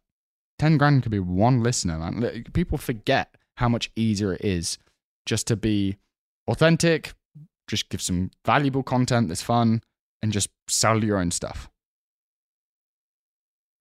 10 0.58 0.76
grand 0.76 1.04
could 1.04 1.12
be 1.12 1.20
one 1.20 1.62
listener, 1.62 1.96
man. 1.98 2.44
People 2.52 2.78
forget 2.78 3.32
how 3.58 3.68
much 3.68 3.92
easier 3.94 4.32
it 4.32 4.44
is 4.44 4.76
just 5.24 5.46
to 5.46 5.56
be 5.56 5.96
authentic, 6.48 7.14
just 7.68 7.90
give 7.90 8.02
some 8.02 8.32
valuable 8.44 8.82
content 8.82 9.28
that's 9.28 9.40
fun, 9.40 9.82
and 10.20 10.32
just 10.32 10.50
sell 10.66 11.04
your 11.04 11.18
own 11.18 11.30
stuff. 11.30 11.70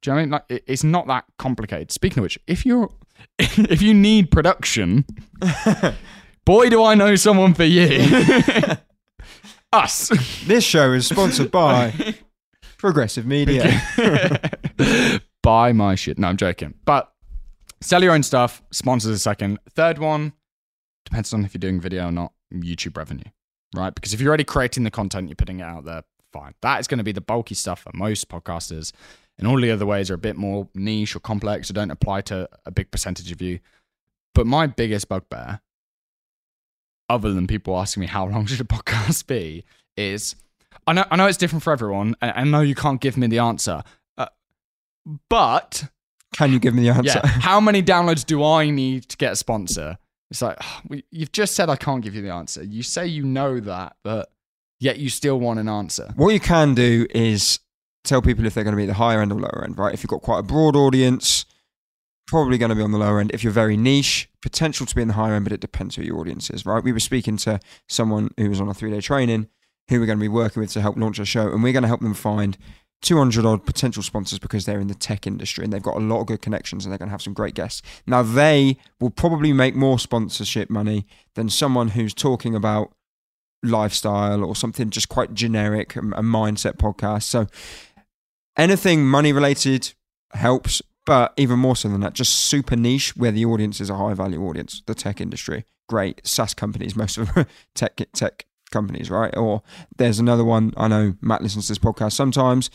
Do 0.03 0.11
you 0.11 0.13
know 0.13 0.15
what 0.15 0.21
I 0.21 0.25
mean? 0.25 0.31
Like, 0.31 0.63
it's 0.67 0.83
not 0.83 1.07
that 1.07 1.25
complicated. 1.39 1.91
Speaking 1.91 2.19
of 2.19 2.23
which, 2.23 2.37
if 2.45 2.63
you're 2.63 2.91
if 3.39 3.81
you 3.81 3.93
need 3.93 4.31
production, 4.31 5.05
boy, 6.45 6.69
do 6.69 6.83
I 6.83 6.95
know 6.95 7.15
someone 7.15 7.53
for 7.53 7.63
you. 7.63 8.07
Us. 9.73 10.11
this 10.45 10.63
show 10.63 10.93
is 10.93 11.07
sponsored 11.07 11.49
by 11.49 12.15
Progressive 12.77 13.25
Media. 13.25 13.81
Buy 15.41 15.71
my 15.71 15.95
shit. 15.95 16.19
No, 16.19 16.27
I'm 16.27 16.37
joking. 16.37 16.75
But 16.85 17.11
sell 17.81 18.03
your 18.03 18.13
own 18.13 18.21
stuff. 18.21 18.61
Sponsors 18.71 19.11
a 19.11 19.19
second. 19.19 19.57
Third 19.71 19.97
one 19.97 20.33
depends 21.05 21.33
on 21.33 21.43
if 21.45 21.53
you're 21.53 21.59
doing 21.59 21.81
video 21.81 22.07
or 22.07 22.11
not. 22.11 22.33
YouTube 22.53 22.97
revenue, 22.97 23.23
right? 23.75 23.93
Because 23.93 24.13
if 24.13 24.21
you're 24.21 24.29
already 24.29 24.43
creating 24.43 24.83
the 24.83 24.91
content, 24.91 25.27
you're 25.27 25.35
putting 25.35 25.59
it 25.59 25.63
out 25.63 25.85
there. 25.85 26.03
Fine. 26.31 26.53
That 26.61 26.79
is 26.79 26.87
going 26.87 26.97
to 26.97 27.03
be 27.03 27.11
the 27.11 27.21
bulky 27.21 27.55
stuff 27.55 27.81
for 27.81 27.91
most 27.93 28.29
podcasters. 28.29 28.91
And 29.37 29.47
all 29.47 29.59
the 29.59 29.71
other 29.71 29.85
ways 29.85 30.11
are 30.11 30.13
a 30.13 30.17
bit 30.19 30.35
more 30.35 30.67
niche 30.75 31.15
or 31.15 31.19
complex 31.19 31.69
or 31.69 31.73
don't 31.73 31.91
apply 31.91 32.21
to 32.21 32.47
a 32.65 32.71
big 32.71 32.91
percentage 32.91 33.31
of 33.31 33.41
you. 33.41 33.59
But 34.35 34.45
my 34.47 34.67
biggest 34.67 35.09
bugbear, 35.09 35.61
other 37.09 37.33
than 37.33 37.47
people 37.47 37.77
asking 37.77 38.01
me 38.01 38.07
how 38.07 38.25
long 38.27 38.45
should 38.47 38.61
a 38.61 38.63
podcast 38.63 39.27
be, 39.27 39.63
is 39.97 40.35
I 40.87 40.93
know, 40.93 41.05
I 41.09 41.15
know 41.15 41.27
it's 41.27 41.37
different 41.37 41.63
for 41.63 41.73
everyone. 41.73 42.15
and 42.21 42.31
I 42.35 42.43
know 42.43 42.61
you 42.61 42.75
can't 42.75 42.99
give 43.01 43.17
me 43.17 43.27
the 43.27 43.39
answer, 43.39 43.83
uh, 44.17 44.27
but 45.29 45.85
Can 46.33 46.51
you 46.51 46.59
give 46.59 46.73
me 46.73 46.83
the 46.83 46.89
answer? 46.89 47.21
yeah, 47.23 47.27
how 47.27 47.59
many 47.59 47.81
downloads 47.83 48.25
do 48.25 48.43
I 48.43 48.69
need 48.69 49.07
to 49.09 49.17
get 49.17 49.33
a 49.33 49.35
sponsor? 49.35 49.97
It's 50.31 50.41
like 50.41 50.57
we, 50.87 51.03
you've 51.11 51.31
just 51.31 51.55
said 51.55 51.69
I 51.69 51.75
can't 51.75 52.03
give 52.03 52.15
you 52.15 52.21
the 52.21 52.31
answer. 52.33 52.63
You 52.63 52.81
say 52.83 53.05
you 53.07 53.23
know 53.23 53.59
that, 53.59 53.95
but 54.03 54.31
yet 54.79 54.97
you 54.97 55.09
still 55.09 55.39
want 55.39 55.59
an 55.59 55.69
answer. 55.69 56.11
What 56.15 56.33
you 56.33 56.39
can 56.39 56.73
do 56.73 57.05
is 57.13 57.59
tell 58.03 58.21
people 58.21 58.45
if 58.45 58.53
they're 58.53 58.63
going 58.63 58.75
to 58.75 58.77
be 58.77 58.83
at 58.83 58.87
the 58.87 58.93
higher 58.95 59.21
end 59.21 59.31
or 59.31 59.39
lower 59.39 59.63
end, 59.63 59.77
right? 59.77 59.93
If 59.93 60.03
you've 60.03 60.09
got 60.09 60.21
quite 60.21 60.39
a 60.39 60.43
broad 60.43 60.75
audience, 60.75 61.45
probably 62.27 62.57
going 62.57 62.69
to 62.69 62.75
be 62.75 62.81
on 62.81 62.91
the 62.91 62.97
lower 62.97 63.19
end. 63.19 63.31
If 63.33 63.43
you're 63.43 63.53
very 63.53 63.77
niche, 63.77 64.29
potential 64.41 64.85
to 64.85 64.95
be 64.95 65.01
in 65.01 65.07
the 65.07 65.13
higher 65.13 65.33
end, 65.33 65.45
but 65.45 65.53
it 65.53 65.61
depends 65.61 65.95
who 65.95 66.03
your 66.03 66.19
audience 66.19 66.49
is, 66.49 66.65
right? 66.65 66.83
We 66.83 66.91
were 66.91 66.99
speaking 66.99 67.37
to 67.37 67.59
someone 67.87 68.29
who 68.37 68.49
was 68.49 68.61
on 68.61 68.69
a 68.69 68.73
three 68.73 68.91
day 68.91 69.01
training 69.01 69.47
who 69.89 69.99
we're 69.99 70.05
going 70.05 70.17
to 70.17 70.23
be 70.23 70.29
working 70.29 70.61
with 70.61 70.71
to 70.71 70.81
help 70.81 70.97
launch 70.97 71.19
a 71.19 71.25
show, 71.25 71.51
and 71.51 71.61
we're 71.61 71.73
going 71.73 71.83
to 71.83 71.89
help 71.89 72.01
them 72.01 72.13
find 72.13 72.57
200 73.03 73.45
odd 73.45 73.65
potential 73.65 74.01
sponsors 74.01 74.39
because 74.39 74.65
they're 74.65 74.79
in 74.79 74.87
the 74.87 74.95
tech 74.95 75.27
industry 75.27 75.63
and 75.63 75.73
they've 75.73 75.83
got 75.83 75.97
a 75.97 75.99
lot 75.99 76.21
of 76.21 76.27
good 76.27 76.41
connections 76.41 76.85
and 76.85 76.91
they're 76.91 76.97
going 76.97 77.09
to 77.09 77.11
have 77.11 77.21
some 77.21 77.33
great 77.33 77.53
guests. 77.53 77.81
Now, 78.07 78.23
they 78.23 78.77
will 79.01 79.09
probably 79.09 79.51
make 79.51 79.75
more 79.75 79.99
sponsorship 79.99 80.69
money 80.69 81.05
than 81.35 81.49
someone 81.49 81.89
who's 81.89 82.13
talking 82.13 82.55
about 82.55 82.93
lifestyle 83.61 84.43
or 84.43 84.55
something 84.55 84.89
just 84.89 85.09
quite 85.09 85.33
generic, 85.33 85.95
a 85.97 85.99
mindset 85.99 86.77
podcast. 86.77 87.23
So, 87.23 87.47
anything 88.57 89.05
money 89.05 89.33
related 89.33 89.93
helps, 90.31 90.81
but 91.05 91.33
even 91.37 91.59
more 91.59 91.75
so 91.75 91.89
than 91.89 92.01
that, 92.01 92.13
just 92.13 92.33
super 92.33 92.75
niche 92.75 93.15
where 93.15 93.31
the 93.31 93.45
audience 93.45 93.81
is 93.81 93.89
a 93.89 93.97
high 93.97 94.13
value 94.13 94.41
audience, 94.43 94.81
the 94.85 94.95
tech 94.95 95.19
industry. 95.19 95.65
Great. 95.89 96.25
SaaS 96.25 96.53
companies, 96.53 96.95
most 96.95 97.17
of 97.17 97.33
them 97.33 97.45
tech 97.75 97.99
tech 98.13 98.45
companies, 98.71 99.09
right? 99.09 99.35
Or 99.35 99.61
there's 99.97 100.19
another 100.19 100.43
one. 100.43 100.73
I 100.77 100.87
know 100.87 101.15
Matt 101.21 101.41
listens 101.41 101.67
to 101.67 101.71
this 101.71 101.79
podcast 101.79 102.13
sometimes. 102.13 102.69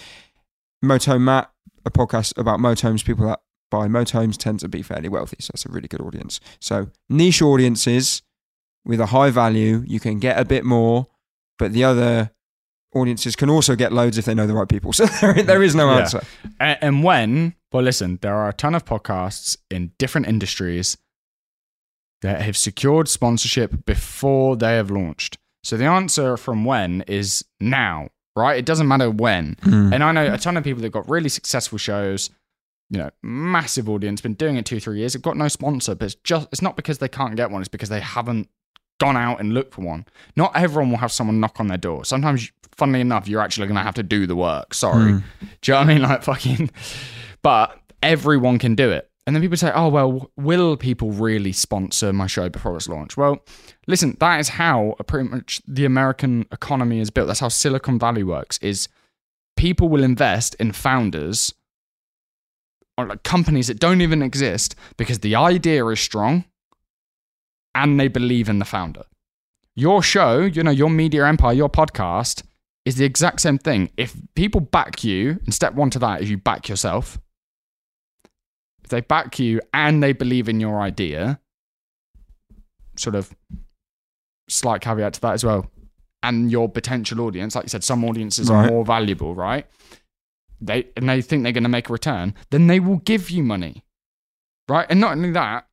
Moto 0.82 1.18
Matt, 1.18 1.50
a 1.84 1.90
podcast 1.90 2.38
about 2.38 2.60
motorhomes. 2.60 3.04
People 3.04 3.26
that 3.26 3.40
buy 3.70 3.88
motorhomes 3.88 4.36
tend 4.36 4.60
to 4.60 4.68
be 4.68 4.82
fairly 4.82 5.08
wealthy, 5.08 5.36
so 5.40 5.50
that's 5.52 5.66
a 5.66 5.70
really 5.70 5.88
good 5.88 6.00
audience. 6.00 6.40
So 6.60 6.88
niche 7.08 7.42
audiences 7.42 8.22
with 8.84 9.00
a 9.00 9.06
high 9.06 9.30
value, 9.30 9.84
you 9.86 10.00
can 10.00 10.18
get 10.18 10.38
a 10.38 10.44
bit 10.44 10.64
more, 10.64 11.08
but 11.58 11.72
the 11.72 11.84
other 11.84 12.30
audiences 12.94 13.36
can 13.36 13.50
also 13.50 13.76
get 13.76 13.92
loads 13.92 14.18
if 14.18 14.24
they 14.24 14.34
know 14.34 14.46
the 14.46 14.54
right 14.54 14.68
people. 14.68 14.92
So 14.98 15.06
there, 15.06 15.42
there 15.42 15.62
is 15.62 15.74
no 15.74 15.90
answer. 15.90 16.22
And, 16.58 16.78
and 16.80 17.04
when, 17.04 17.54
well, 17.72 17.82
listen, 17.82 18.18
there 18.22 18.34
are 18.34 18.48
a 18.48 18.52
ton 18.52 18.74
of 18.74 18.84
podcasts 18.84 19.56
in 19.70 19.92
different 19.98 20.26
industries 20.26 20.96
that 22.22 22.40
have 22.42 22.56
secured 22.56 23.08
sponsorship 23.08 23.84
before 23.86 24.56
they 24.56 24.74
have 24.74 24.90
launched. 24.90 25.38
So 25.62 25.76
the 25.76 25.84
answer 25.84 26.36
from 26.36 26.64
when 26.64 27.02
is 27.02 27.44
now, 27.60 28.08
right? 28.34 28.58
It 28.58 28.64
doesn't 28.64 28.88
matter 28.88 29.10
when. 29.10 29.56
Hmm. 29.62 29.92
And 29.92 30.02
I 30.02 30.12
know 30.12 30.32
a 30.32 30.38
ton 30.38 30.56
of 30.56 30.64
people 30.64 30.82
that 30.82 30.90
got 30.90 31.08
really 31.08 31.28
successful 31.28 31.78
shows, 31.78 32.30
you 32.90 32.98
know, 32.98 33.10
massive 33.22 33.88
audience, 33.88 34.20
been 34.20 34.34
doing 34.34 34.56
it 34.56 34.64
two, 34.64 34.80
three 34.80 34.98
years, 34.98 35.12
have 35.12 35.22
got 35.22 35.36
no 35.36 35.48
sponsor, 35.48 35.94
but 35.94 36.06
it's 36.06 36.14
just 36.16 36.48
it's 36.50 36.62
not 36.62 36.76
because 36.76 36.98
they 36.98 37.08
can't 37.08 37.36
get 37.36 37.50
one, 37.50 37.60
it's 37.60 37.68
because 37.68 37.90
they 37.90 38.00
haven't 38.00 38.48
gone 38.98 39.16
out 39.16 39.40
and 39.40 39.54
looked 39.54 39.74
for 39.74 39.82
one. 39.82 40.06
Not 40.36 40.52
everyone 40.54 40.90
will 40.90 40.98
have 40.98 41.12
someone 41.12 41.40
knock 41.40 41.60
on 41.60 41.68
their 41.68 41.78
door. 41.78 42.04
Sometimes, 42.04 42.50
funnily 42.76 43.00
enough, 43.00 43.28
you're 43.28 43.40
actually 43.40 43.66
gonna 43.66 43.82
have 43.82 43.94
to 43.94 44.02
do 44.02 44.26
the 44.26 44.36
work. 44.36 44.74
Sorry. 44.74 45.12
Hmm. 45.12 45.18
Do 45.62 45.72
you 45.72 45.74
know 45.74 45.80
what 45.80 45.88
I 45.88 45.92
mean? 45.94 46.02
Like 46.02 46.22
fucking 46.22 46.70
but 47.42 47.78
everyone 48.02 48.58
can 48.58 48.74
do 48.74 48.90
it. 48.90 49.10
And 49.26 49.36
then 49.36 49.42
people 49.42 49.58
say, 49.58 49.70
oh, 49.74 49.88
well, 49.88 50.30
will 50.36 50.78
people 50.78 51.10
really 51.10 51.52
sponsor 51.52 52.14
my 52.14 52.26
show 52.26 52.48
before 52.48 52.74
it's 52.76 52.88
launched? 52.88 53.18
Well, 53.18 53.44
listen, 53.86 54.16
that 54.20 54.40
is 54.40 54.48
how 54.48 54.94
pretty 55.06 55.28
much 55.28 55.60
the 55.68 55.84
American 55.84 56.46
economy 56.50 57.00
is 57.00 57.10
built. 57.10 57.26
That's 57.26 57.40
how 57.40 57.48
Silicon 57.48 57.98
Valley 57.98 58.24
works 58.24 58.58
is 58.62 58.88
people 59.58 59.90
will 59.90 60.02
invest 60.02 60.54
in 60.54 60.72
founders 60.72 61.52
or 62.96 63.06
like 63.06 63.22
companies 63.22 63.66
that 63.66 63.78
don't 63.78 64.00
even 64.00 64.22
exist 64.22 64.74
because 64.96 65.18
the 65.18 65.34
idea 65.34 65.84
is 65.86 66.00
strong 66.00 66.44
and 67.78 67.98
they 67.98 68.08
believe 68.08 68.48
in 68.48 68.58
the 68.58 68.64
founder. 68.64 69.04
Your 69.76 70.02
show, 70.02 70.40
you 70.40 70.64
know, 70.64 70.72
your 70.72 70.90
media 70.90 71.24
empire, 71.24 71.52
your 71.52 71.70
podcast 71.70 72.42
is 72.84 72.96
the 72.96 73.04
exact 73.04 73.40
same 73.40 73.56
thing. 73.56 73.90
If 73.96 74.16
people 74.34 74.60
back 74.60 75.04
you, 75.04 75.38
and 75.44 75.54
step 75.54 75.74
one 75.74 75.88
to 75.90 76.00
that 76.00 76.20
is 76.20 76.28
you 76.28 76.38
back 76.38 76.68
yourself. 76.68 77.20
If 78.82 78.90
they 78.90 79.00
back 79.00 79.38
you 79.38 79.60
and 79.72 80.02
they 80.02 80.12
believe 80.12 80.48
in 80.48 80.58
your 80.58 80.80
idea, 80.80 81.38
sort 82.96 83.14
of 83.14 83.32
slight 84.48 84.80
caveat 84.80 85.14
to 85.14 85.20
that 85.20 85.34
as 85.34 85.44
well, 85.44 85.70
and 86.24 86.50
your 86.50 86.68
potential 86.68 87.20
audience, 87.20 87.54
like 87.54 87.66
you 87.66 87.68
said, 87.68 87.84
some 87.84 88.04
audiences 88.04 88.50
are 88.50 88.66
more 88.66 88.84
valuable, 88.84 89.36
right? 89.36 89.66
They 90.60 90.88
and 90.96 91.08
they 91.08 91.22
think 91.22 91.44
they're 91.44 91.52
going 91.52 91.62
to 91.62 91.68
make 91.68 91.88
a 91.88 91.92
return, 91.92 92.34
then 92.50 92.66
they 92.66 92.80
will 92.80 92.96
give 92.96 93.30
you 93.30 93.44
money, 93.44 93.84
right? 94.68 94.86
And 94.90 94.98
not 95.00 95.12
only 95.12 95.30
that, 95.30 95.67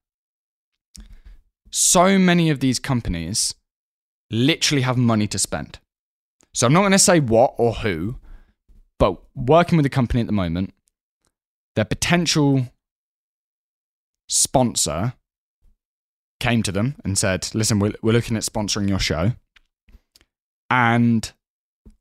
so 1.75 2.17
many 2.17 2.49
of 2.49 2.61
these 2.61 2.79
companies 2.79 3.53
literally 4.31 4.83
have 4.83 4.95
money 4.95 5.27
to 5.27 5.37
spend. 5.37 5.77
So 6.53 6.65
I'm 6.65 6.71
not 6.71 6.79
going 6.79 6.93
to 6.93 6.99
say 6.99 7.19
what 7.19 7.53
or 7.57 7.73
who, 7.73 8.15
but 8.97 9.21
working 9.35 9.75
with 9.75 9.85
a 9.85 9.89
company 9.89 10.21
at 10.21 10.25
the 10.25 10.31
moment, 10.31 10.73
their 11.75 11.83
potential 11.83 12.67
sponsor 14.29 15.15
came 16.39 16.63
to 16.63 16.71
them 16.71 16.95
and 17.03 17.17
said, 17.17 17.49
Listen, 17.53 17.79
we're, 17.79 17.93
we're 18.01 18.13
looking 18.13 18.37
at 18.37 18.43
sponsoring 18.43 18.87
your 18.87 18.99
show. 18.99 19.33
And 20.69 21.29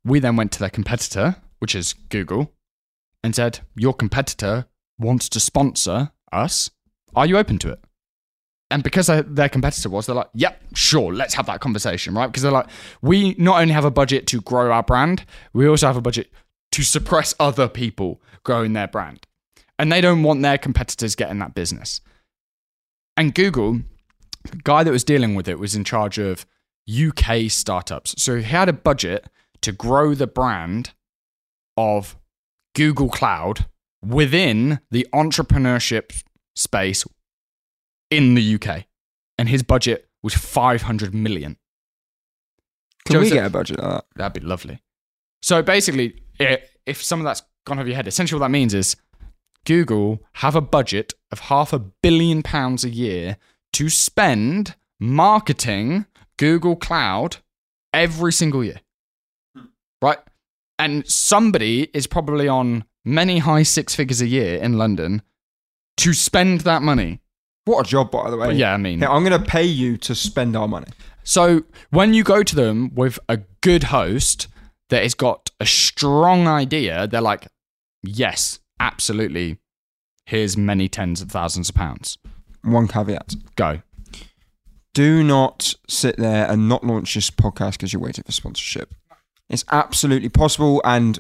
we 0.05 0.21
then 0.21 0.37
went 0.37 0.53
to 0.53 0.61
their 0.61 0.71
competitor, 0.71 1.35
which 1.59 1.75
is 1.75 1.95
Google, 2.11 2.53
and 3.25 3.35
said, 3.35 3.59
Your 3.75 3.93
competitor 3.93 4.67
wants 5.01 5.29
to 5.31 5.41
sponsor 5.41 6.13
us. 6.31 6.71
Are 7.17 7.27
you 7.27 7.37
open 7.37 7.59
to 7.59 7.71
it? 7.71 7.84
And 8.71 8.83
because 8.83 9.07
their- 9.07 9.49
competitor 9.49 9.89
was, 9.89 10.07
they're 10.07 10.17
like, 10.17 10.31
yep, 10.35 10.61
sure, 10.75 11.13
let's 11.13 11.35
have 11.35 11.47
that 11.47 11.61
conversation, 11.61 12.15
right? 12.15 12.27
Because 12.27 12.43
they're 12.43 12.53
like, 12.53 12.67
we 13.03 13.35
not 13.39 13.61
only 13.61 13.75
have 13.75 13.85
a 13.85 13.91
budget 13.91 14.27
to 14.29 14.41
grow 14.41 14.73
our 14.73 14.83
brand, 14.83 15.25
we 15.53 15.69
also 15.69 15.87
have 15.87 15.97
a 15.97 16.01
budget 16.01 16.31
to 16.73 16.83
suppress 16.83 17.35
other 17.39 17.69
people 17.69 18.21
growing 18.43 18.73
their 18.73 18.89
brand. 18.89 19.27
And 19.79 19.93
they 19.93 20.01
don't 20.01 20.23
want 20.23 20.43
their 20.43 20.59
competitors 20.59 21.15
getting 21.15 21.39
that 21.39 21.55
business. 21.55 22.01
And 23.17 23.35
Google, 23.35 23.81
the 24.51 24.57
guy 24.63 24.83
that 24.83 24.91
was 24.91 25.05
dealing 25.05 25.35
with 25.35 25.49
it 25.49 25.59
was 25.59 25.75
in 25.75 25.85
charge 25.85 26.19
of 26.19 26.47
UK 26.89 27.49
startups. 27.51 28.21
So 28.23 28.37
he 28.37 28.43
had 28.43 28.69
a 28.69 28.73
budget 28.73 29.29
to 29.63 29.73
grow 29.73 30.15
the 30.15 30.27
brand 30.27 30.93
of 31.77 32.17
Google 32.75 33.09
Cloud 33.09 33.67
within 34.05 34.81
the 34.91 35.07
entrepreneurship 35.15 36.23
space 36.55 37.05
in 38.17 38.35
the 38.35 38.55
UK. 38.55 38.85
And 39.39 39.49
his 39.49 39.63
budget 39.63 40.09
was 40.23 40.35
500 40.35 41.15
million. 41.15 41.57
Can 43.07 43.21
we 43.21 43.29
get 43.31 43.47
a 43.47 43.51
budget 43.51 43.79
like 43.79 43.91
that? 43.91 44.05
That'd 44.17 44.43
be 44.43 44.47
lovely. 44.47 44.81
So 45.43 45.63
basically, 45.63 46.23
i- 46.41 46.63
if 46.87 47.03
some 47.03 47.21
of 47.21 47.25
that's 47.25 47.43
gone 47.67 47.79
over 47.79 47.89
your 47.89 47.97
head, 47.97 48.07
essentially 48.09 48.39
what 48.41 48.47
that 48.47 48.51
means 48.51 48.73
is 48.75 48.97
Google 49.67 50.23
have 50.35 50.55
a 50.55 50.61
budget 50.61 51.13
of 51.31 51.41
half 51.41 51.73
a 51.73 51.79
billion 51.79 52.43
pounds 52.43 52.85
a 52.85 52.91
year 52.91 53.37
to 53.75 53.89
spend 53.91 54.75
marketing 55.01 56.07
Google 56.39 56.77
Cloud 56.77 57.39
every 57.93 58.33
single 58.33 58.65
year. 58.65 58.81
Hmm. 59.57 59.65
Right? 60.01 60.19
And 60.79 61.07
somebody 61.09 61.89
is 61.95 62.07
probably 62.07 62.49
on 62.49 62.85
many 63.05 63.39
high 63.39 63.63
six 63.63 63.95
figures 63.95 64.21
a 64.21 64.27
year 64.27 64.57
in 64.57 64.79
London 64.79 65.23
to 65.99 66.13
spend 66.13 66.61
that 66.63 66.83
money. 66.83 67.21
What 67.67 67.87
a 67.87 67.89
job, 67.89 68.11
by 68.11 68.31
the 68.31 68.37
way. 68.37 68.49
But 68.49 68.57
yeah, 68.57 68.75
I 68.75 68.77
mean, 68.77 69.03
I'm 69.03 69.25
going 69.25 69.41
to 69.43 69.49
pay 69.51 69.65
you 69.65 69.97
to 69.99 70.15
spend 70.15 70.55
our 70.57 70.69
money. 70.69 70.89
So 71.23 71.63
when 71.91 72.13
you 72.13 72.23
go 72.23 72.43
to 72.43 72.55
them 72.55 72.95
with 72.95 73.19
a 73.29 73.39
good 73.63 73.85
host 73.85 74.49
that 74.91 75.03
has 75.03 75.15
got 75.15 75.51
a 75.59 75.65
strong 75.67 76.47
idea, 76.47 77.07
they're 77.07 77.23
like, 77.23 77.49
yes, 78.03 78.59
absolutely. 78.79 79.59
Here's 80.27 80.57
many 80.57 80.89
tens 80.89 81.23
of 81.23 81.31
thousands 81.31 81.71
of 81.71 81.75
pounds. 81.75 82.19
One 82.63 82.87
caveat. 82.89 83.35
Go. 83.57 83.81
do 84.93 85.23
not 85.25 85.75
sit 85.89 86.17
there 86.17 86.47
and 86.51 86.69
not 86.69 86.85
launch 86.85 87.15
this 87.15 87.31
podcast 87.31 87.73
because 87.73 87.93
you're 87.93 88.01
waiting 88.03 88.25
for 88.25 88.33
sponsorship. 88.33 88.95
It's 89.51 89.65
absolutely 89.71 90.29
possible 90.29 90.81
and 90.85 91.19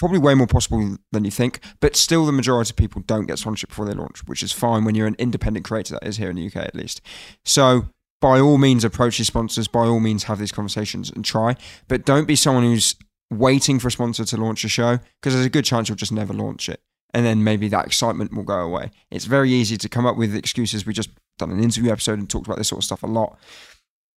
probably 0.00 0.18
way 0.18 0.34
more 0.34 0.46
possible 0.46 0.96
than 1.12 1.24
you 1.26 1.30
think, 1.30 1.60
but 1.78 1.94
still 1.94 2.24
the 2.24 2.32
majority 2.32 2.70
of 2.70 2.76
people 2.76 3.02
don't 3.02 3.26
get 3.26 3.38
sponsorship 3.38 3.68
before 3.68 3.84
they 3.84 3.92
launch, 3.92 4.26
which 4.26 4.42
is 4.42 4.50
fine 4.50 4.82
when 4.82 4.94
you're 4.94 5.06
an 5.06 5.14
independent 5.18 5.66
creator, 5.66 5.92
that 5.92 6.06
is 6.06 6.16
here 6.16 6.30
in 6.30 6.36
the 6.36 6.46
UK 6.46 6.56
at 6.56 6.74
least. 6.74 7.02
So 7.44 7.90
by 8.18 8.40
all 8.40 8.56
means 8.56 8.82
approach 8.82 9.18
your 9.18 9.26
sponsors, 9.26 9.68
by 9.68 9.80
all 9.80 10.00
means 10.00 10.24
have 10.24 10.38
these 10.38 10.52
conversations 10.52 11.10
and 11.10 11.22
try, 11.22 11.54
but 11.86 12.06
don't 12.06 12.26
be 12.26 12.34
someone 12.34 12.64
who's 12.64 12.96
waiting 13.30 13.78
for 13.78 13.88
a 13.88 13.90
sponsor 13.90 14.24
to 14.24 14.38
launch 14.38 14.64
a 14.64 14.68
show 14.68 14.98
because 15.20 15.34
there's 15.34 15.44
a 15.44 15.50
good 15.50 15.66
chance 15.66 15.90
you'll 15.90 15.96
just 15.96 16.12
never 16.12 16.32
launch 16.32 16.70
it. 16.70 16.80
And 17.12 17.26
then 17.26 17.44
maybe 17.44 17.68
that 17.68 17.84
excitement 17.84 18.32
will 18.34 18.44
go 18.44 18.60
away. 18.60 18.92
It's 19.10 19.26
very 19.26 19.50
easy 19.50 19.76
to 19.76 19.88
come 19.88 20.06
up 20.06 20.16
with 20.16 20.34
excuses. 20.34 20.86
We 20.86 20.94
just 20.94 21.10
done 21.38 21.50
an 21.50 21.62
interview 21.62 21.92
episode 21.92 22.18
and 22.18 22.30
talked 22.30 22.46
about 22.46 22.56
this 22.56 22.68
sort 22.68 22.78
of 22.78 22.84
stuff 22.84 23.02
a 23.02 23.06
lot. 23.06 23.38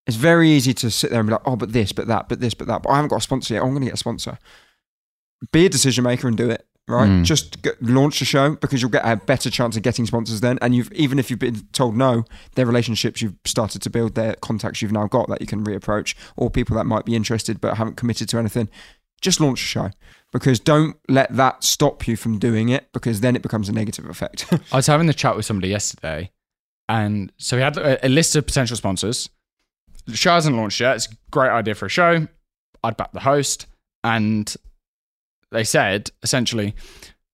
It's 0.08 0.16
very 0.16 0.50
easy 0.50 0.74
to 0.76 0.90
sit 0.90 1.10
there 1.10 1.20
and 1.20 1.28
be 1.28 1.34
like, 1.34 1.42
oh, 1.46 1.58
but 1.58 1.74
this, 1.74 1.92
but 1.92 2.08
that, 2.08 2.30
but 2.30 2.40
this, 2.40 2.54
but 2.54 2.68
that. 2.68 2.84
But 2.84 2.92
I 2.92 2.96
haven't 2.96 3.10
got 3.10 3.18
a 3.18 3.22
sponsor 3.22 3.56
yet. 3.56 3.64
Oh, 3.64 3.66
I'm 3.66 3.72
going 3.72 3.82
to 3.82 3.88
get 3.88 3.96
a 3.96 3.98
sponsor. 3.98 4.38
Be 5.52 5.66
a 5.66 5.70
decision 5.70 6.04
maker 6.04 6.28
and 6.28 6.38
do 6.38 6.50
it. 6.50 6.66
Right, 6.86 7.08
Mm. 7.10 7.24
just 7.24 7.62
get, 7.62 7.82
launch 7.82 8.20
the 8.20 8.26
show 8.26 8.56
because 8.58 8.82
you'll 8.82 8.92
get 8.92 9.06
a 9.06 9.16
better 9.16 9.50
chance 9.50 9.78
of 9.78 9.84
getting 9.84 10.06
sponsors 10.06 10.42
then. 10.42 10.60
And 10.62 10.76
you've 10.76 10.92
even 10.92 11.18
if 11.18 11.30
you've 11.30 11.40
been 11.40 11.62
told 11.72 11.96
no, 11.96 12.26
their 12.56 12.66
relationships 12.66 13.22
you've 13.22 13.36
started 13.46 13.82
to 13.84 13.90
build, 13.90 14.16
their 14.16 14.36
contacts 14.36 14.82
you've 14.82 14.92
now 14.92 15.08
got 15.08 15.30
that 15.30 15.40
you 15.40 15.48
can 15.48 15.64
reapproach, 15.64 16.14
or 16.36 16.50
people 16.50 16.76
that 16.76 16.84
might 16.86 17.06
be 17.06 17.16
interested 17.16 17.62
but 17.62 17.78
haven't 17.78 17.96
committed 17.96 18.28
to 18.30 18.38
anything. 18.38 18.68
Just 19.22 19.40
launch 19.40 19.62
a 19.62 19.66
show 19.66 19.92
because 20.34 20.60
don't 20.60 20.98
let 21.08 21.34
that 21.38 21.64
stop 21.64 22.06
you 22.06 22.18
from 22.18 22.38
doing 22.38 22.68
it 22.68 22.92
because 22.92 23.22
then 23.22 23.38
it 23.38 23.42
becomes 23.42 23.70
a 23.70 23.72
negative 23.72 24.06
effect. 24.10 24.46
I 24.74 24.76
was 24.76 24.88
having 24.88 25.08
the 25.08 25.14
chat 25.14 25.38
with 25.38 25.46
somebody 25.46 25.70
yesterday, 25.70 26.32
and 26.90 27.32
so 27.38 27.56
we 27.56 27.64
had 27.64 27.78
a, 27.78 28.06
a 28.06 28.10
list 28.10 28.36
of 28.36 28.46
potential 28.46 28.76
sponsors. 28.76 29.30
The 30.06 30.18
show 30.18 30.32
hasn't 30.34 30.58
launched 30.58 30.82
yet. 30.82 30.98
It's 30.98 31.06
a 31.08 31.16
great 31.32 31.50
idea 31.50 31.76
for 31.76 31.86
a 31.86 31.90
show. 31.90 32.28
I'd 32.84 32.98
back 32.98 33.14
the 33.14 33.22
host, 33.22 33.68
and 34.04 34.54
they 35.54 35.64
said 35.64 36.12
essentially 36.22 36.76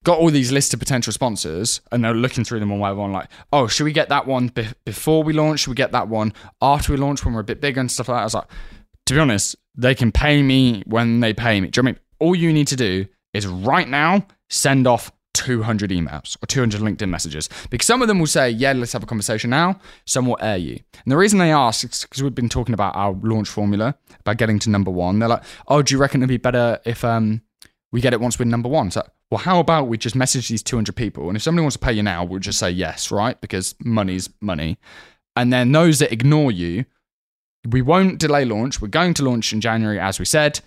got 0.03 0.17
all 0.17 0.31
these 0.31 0.51
lists 0.51 0.73
of 0.73 0.79
potential 0.79 1.11
sponsors, 1.11 1.81
and 1.91 2.03
they're 2.03 2.13
looking 2.13 2.43
through 2.43 2.59
them 2.59 2.69
one 2.69 2.79
by 2.79 2.91
one. 2.91 3.11
Like, 3.11 3.29
oh, 3.51 3.67
should 3.67 3.83
we 3.83 3.91
get 3.91 4.09
that 4.09 4.25
one 4.25 4.47
be- 4.47 4.67
before 4.85 5.23
we 5.23 5.33
launch? 5.33 5.61
Should 5.61 5.71
we 5.71 5.75
get 5.75 5.91
that 5.91 6.07
one 6.07 6.33
after 6.61 6.93
we 6.93 6.97
launch 6.97 7.25
when 7.25 7.33
we're 7.33 7.41
a 7.41 7.45
bit 7.45 7.61
bigger 7.61 7.81
and 7.81 7.91
stuff 7.91 8.07
like 8.07 8.17
that? 8.17 8.21
I 8.21 8.25
was 8.25 8.33
like, 8.33 8.47
to 9.07 9.13
be 9.13 9.19
honest, 9.19 9.55
they 9.75 9.95
can 9.95 10.11
pay 10.11 10.41
me 10.41 10.83
when 10.85 11.19
they 11.19 11.33
pay 11.33 11.59
me. 11.59 11.67
Do 11.69 11.79
you 11.79 11.83
know 11.83 11.89
I 11.89 11.91
mean? 11.91 11.99
All 12.19 12.35
you 12.35 12.51
need 12.53 12.67
to 12.67 12.75
do 12.75 13.05
is 13.33 13.47
right 13.47 13.87
now 13.87 14.25
send 14.49 14.87
off 14.87 15.11
200 15.33 15.91
emails 15.91 16.35
or 16.43 16.47
200 16.47 16.81
LinkedIn 16.81 17.07
messages 17.07 17.49
because 17.69 17.87
some 17.87 18.01
of 18.01 18.07
them 18.07 18.19
will 18.19 18.27
say, 18.27 18.49
yeah, 18.49 18.73
let's 18.73 18.91
have 18.91 19.03
a 19.03 19.05
conversation 19.05 19.49
now. 19.49 19.79
Some 20.05 20.25
will 20.25 20.37
air 20.41 20.57
you. 20.57 20.79
And 21.03 21.11
the 21.11 21.17
reason 21.17 21.39
they 21.39 21.51
ask 21.51 21.83
is 21.83 22.01
because 22.01 22.21
we've 22.21 22.35
been 22.35 22.49
talking 22.49 22.73
about 22.73 22.95
our 22.95 23.13
launch 23.13 23.47
formula, 23.47 23.95
about 24.19 24.37
getting 24.37 24.59
to 24.59 24.69
number 24.69 24.91
one. 24.91 25.19
They're 25.19 25.29
like, 25.29 25.43
oh, 25.67 25.81
do 25.81 25.95
you 25.95 26.01
reckon 26.01 26.21
it'd 26.21 26.29
be 26.29 26.37
better 26.37 26.79
if 26.85 27.05
um, 27.05 27.41
we 27.91 28.01
get 28.01 28.13
it 28.13 28.21
once 28.21 28.37
we're 28.37 28.45
number 28.45 28.69
one? 28.69 28.91
So, 28.91 29.07
well, 29.31 29.39
how 29.39 29.59
about 29.59 29.87
we 29.87 29.97
just 29.97 30.15
message 30.15 30.49
these 30.49 30.63
200 30.63 30.95
people? 30.95 31.27
And 31.27 31.35
if 31.35 31.43
somebody 31.43 31.63
wants 31.63 31.75
to 31.75 31.85
pay 31.85 31.93
you 31.93 32.03
now, 32.03 32.23
we'll 32.23 32.39
just 32.39 32.59
say 32.59 32.69
yes, 32.69 33.11
right? 33.11 33.39
Because 33.41 33.75
money's 33.83 34.29
money. 34.41 34.77
And 35.35 35.53
then 35.53 35.71
those 35.71 35.99
that 35.99 36.11
ignore 36.11 36.51
you, 36.51 36.85
we 37.67 37.81
won't 37.81 38.19
delay 38.19 38.45
launch. 38.45 38.81
We're 38.81 38.87
going 38.87 39.13
to 39.15 39.23
launch 39.23 39.53
in 39.53 39.61
January, 39.61 39.99
as 39.99 40.19
we 40.19 40.25
said. 40.25 40.59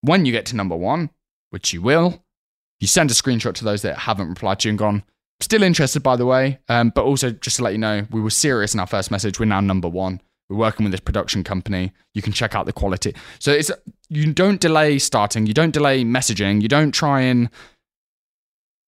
When 0.00 0.24
you 0.24 0.32
get 0.32 0.46
to 0.46 0.56
number 0.56 0.76
one, 0.76 1.10
which 1.50 1.72
you 1.72 1.82
will, 1.82 2.22
you 2.80 2.86
send 2.86 3.10
a 3.10 3.14
screenshot 3.14 3.54
to 3.54 3.64
those 3.64 3.82
that 3.82 3.98
haven't 3.98 4.28
replied 4.28 4.60
to 4.60 4.68
you 4.68 4.70
and 4.70 4.78
gone, 4.78 5.02
still 5.40 5.62
interested, 5.62 6.02
by 6.02 6.16
the 6.16 6.26
way. 6.26 6.58
Um, 6.68 6.90
but 6.94 7.04
also, 7.04 7.30
just 7.30 7.56
to 7.56 7.64
let 7.64 7.72
you 7.72 7.78
know, 7.78 8.06
we 8.10 8.20
were 8.20 8.30
serious 8.30 8.74
in 8.74 8.80
our 8.80 8.86
first 8.86 9.10
message. 9.10 9.38
We're 9.38 9.46
now 9.46 9.60
number 9.60 9.88
one. 9.88 10.20
We're 10.48 10.56
working 10.56 10.84
with 10.84 10.92
this 10.92 11.00
production 11.00 11.44
company. 11.44 11.92
You 12.14 12.22
can 12.22 12.32
check 12.32 12.54
out 12.54 12.66
the 12.66 12.72
quality. 12.72 13.14
So 13.38 13.52
it's 13.52 13.70
you 14.08 14.32
don't 14.32 14.60
delay 14.60 14.98
starting. 14.98 15.46
You 15.46 15.54
don't 15.54 15.72
delay 15.72 16.04
messaging. 16.04 16.62
You 16.62 16.68
don't 16.68 16.92
try 16.92 17.20
and 17.20 17.50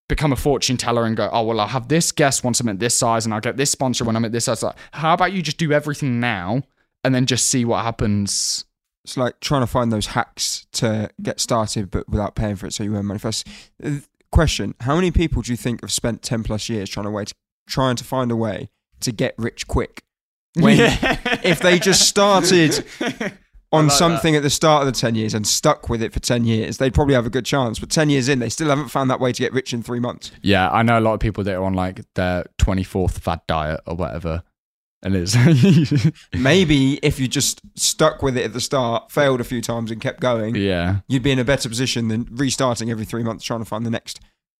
become 0.09 0.33
a 0.33 0.35
fortune 0.35 0.75
teller 0.77 1.05
and 1.05 1.15
go, 1.15 1.29
oh 1.31 1.43
well, 1.43 1.59
I'll 1.59 1.67
have 1.67 1.87
this 1.87 2.11
guest 2.11 2.43
once 2.43 2.59
I'm 2.59 2.69
at 2.69 2.79
this 2.79 2.95
size, 2.95 3.25
and 3.25 3.33
I'll 3.33 3.41
get 3.41 3.57
this 3.57 3.71
sponsor 3.71 4.03
when 4.03 4.15
I'm 4.15 4.25
at 4.25 4.31
this 4.31 4.45
size. 4.45 4.63
Like, 4.63 4.75
how 4.91 5.13
about 5.13 5.33
you 5.33 5.41
just 5.41 5.57
do 5.57 5.71
everything 5.71 6.19
now 6.19 6.63
and 7.03 7.15
then 7.15 7.25
just 7.25 7.47
see 7.47 7.63
what 7.63 7.83
happens? 7.83 8.65
it's 9.03 9.17
like 9.17 9.39
trying 9.39 9.61
to 9.61 9.67
find 9.67 9.91
those 9.91 10.07
hacks 10.07 10.67
to 10.73 11.09
get 11.21 11.39
started 11.39 11.89
but 11.89 12.07
without 12.07 12.35
paying 12.35 12.55
for 12.55 12.67
it 12.67 12.73
so 12.73 12.83
you 12.83 12.91
won't 12.91 13.05
manifest. 13.05 13.47
Question, 14.31 14.75
how 14.81 14.95
many 14.95 15.11
people 15.11 15.41
do 15.41 15.51
you 15.51 15.57
think 15.57 15.81
have 15.81 15.91
spent 15.91 16.21
10 16.21 16.43
plus 16.43 16.69
years 16.69 16.89
trying 16.89 17.05
to 17.05 17.11
wait, 17.11 17.33
trying 17.67 17.95
to 17.95 18.03
find 18.03 18.31
a 18.31 18.35
way 18.35 18.69
to 19.01 19.11
get 19.11 19.33
rich 19.37 19.67
quick? 19.67 20.03
When 20.55 20.77
if 21.43 21.59
they 21.59 21.79
just 21.79 22.07
started 22.07 22.85
on 23.71 23.87
like 23.87 23.97
something 23.97 24.35
at 24.35 24.43
the 24.43 24.49
start 24.49 24.85
of 24.85 24.93
the 24.93 24.99
10 24.99 25.15
years 25.15 25.33
and 25.33 25.47
stuck 25.47 25.89
with 25.89 26.01
it 26.01 26.11
for 26.11 26.19
10 26.19 26.43
years, 26.45 26.77
they'd 26.77 26.93
probably 26.93 27.13
have 27.13 27.25
a 27.25 27.29
good 27.29 27.45
chance. 27.45 27.79
But 27.79 27.89
10 27.89 28.09
years 28.09 28.27
in, 28.27 28.39
they 28.39 28.49
still 28.49 28.69
haven't 28.69 28.89
found 28.89 29.09
that 29.09 29.19
way 29.19 29.31
to 29.31 29.41
get 29.41 29.53
rich 29.53 29.73
in 29.73 29.81
three 29.81 29.99
months. 29.99 30.31
Yeah, 30.41 30.69
I 30.69 30.83
know 30.83 30.99
a 30.99 31.01
lot 31.01 31.13
of 31.13 31.19
people 31.19 31.43
that 31.45 31.55
are 31.55 31.63
on 31.63 31.73
like 31.73 32.01
their 32.15 32.45
24th 32.59 33.19
fad 33.19 33.41
diet 33.47 33.79
or 33.87 33.95
whatever. 33.95 34.43
And 35.03 35.15
it's 35.15 35.35
Maybe 36.33 36.99
if 37.01 37.19
you 37.19 37.27
just 37.27 37.61
stuck 37.75 38.21
with 38.21 38.37
it 38.37 38.43
at 38.43 38.53
the 38.53 38.61
start, 38.61 39.11
failed 39.11 39.41
a 39.41 39.43
few 39.43 39.61
times 39.61 39.89
and 39.89 39.99
kept 39.99 40.19
going, 40.19 40.55
yeah. 40.55 40.97
you'd 41.07 41.23
be 41.23 41.31
in 41.31 41.39
a 41.39 41.45
better 41.45 41.69
position 41.69 42.09
than 42.09 42.27
restarting 42.29 42.91
every 42.91 43.05
three 43.05 43.23
months 43.23 43.43
trying 43.43 43.61
to 43.61 43.65
find 43.65 43.85
the 43.85 43.89
next 43.89 44.19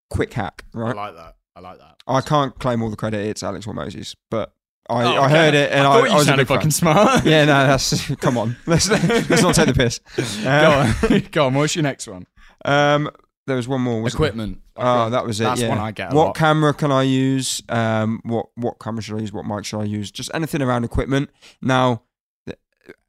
quick 0.10 0.34
hack, 0.34 0.64
right? 0.74 0.96
I 0.96 1.08
like 1.08 1.16
that. 1.16 1.36
I 1.56 1.60
like 1.60 1.78
that. 1.80 1.98
I 2.08 2.22
can't 2.22 2.58
claim 2.58 2.82
all 2.82 2.90
the 2.90 2.96
credit. 2.96 3.28
It's 3.28 3.44
Alex 3.44 3.66
Hormozi, 3.66 4.16
but 4.32 4.54
I, 4.90 5.04
Oh, 5.04 5.22
I 5.22 5.26
okay. 5.26 5.36
heard 5.36 5.54
it 5.54 5.72
and 5.72 5.88
I, 5.88 5.94
thought 6.00 6.04
you 6.06 6.12
I 6.12 6.14
was 6.16 6.24
a 6.24 6.26
sounded 6.28 6.48
fan. 6.48 6.58
fucking 6.58 6.72
smart. 6.72 7.26
Yeah, 7.26 7.46
no, 7.46 7.68
that's 7.68 8.16
come 8.22 8.38
on. 8.38 8.58
Let's 8.66 8.90
let's 9.30 9.42
not 9.42 9.56
take 9.56 9.68
the 9.68 9.74
piss. 9.74 10.00
Go 10.18 10.50
Uh, 10.50 10.94
on. 11.10 11.20
Go 11.32 11.46
on. 11.48 11.54
What's 11.54 11.76
your 11.76 11.84
next 11.84 12.08
one? 12.08 12.26
um, 12.66 13.10
there 13.48 13.56
was 13.56 13.68
one 13.68 13.82
more. 13.82 14.02
wasn't 14.02 14.20
there? 14.20 14.28
Equipment. 14.30 14.62
Oh, 14.78 15.10
that 15.10 15.26
was 15.26 15.40
it. 15.42 15.44
That's 15.46 15.62
yeah. 15.62 15.70
one 15.70 15.78
I 15.80 15.92
get 15.92 16.14
a 16.14 16.16
What 16.16 16.28
lot. 16.28 16.36
camera 16.36 16.74
can 16.74 16.92
I 16.92 17.04
use? 17.04 17.62
Um, 17.70 18.22
what 18.24 18.48
what 18.56 18.80
camera 18.80 19.02
should 19.02 19.18
I 19.18 19.22
use? 19.22 19.34
What 19.34 19.46
mic 19.46 19.66
should 19.66 19.80
I 19.80 19.84
use? 19.86 20.12
Just 20.12 20.30
anything 20.34 20.62
around 20.62 20.84
equipment. 20.84 21.30
Now, 21.62 22.04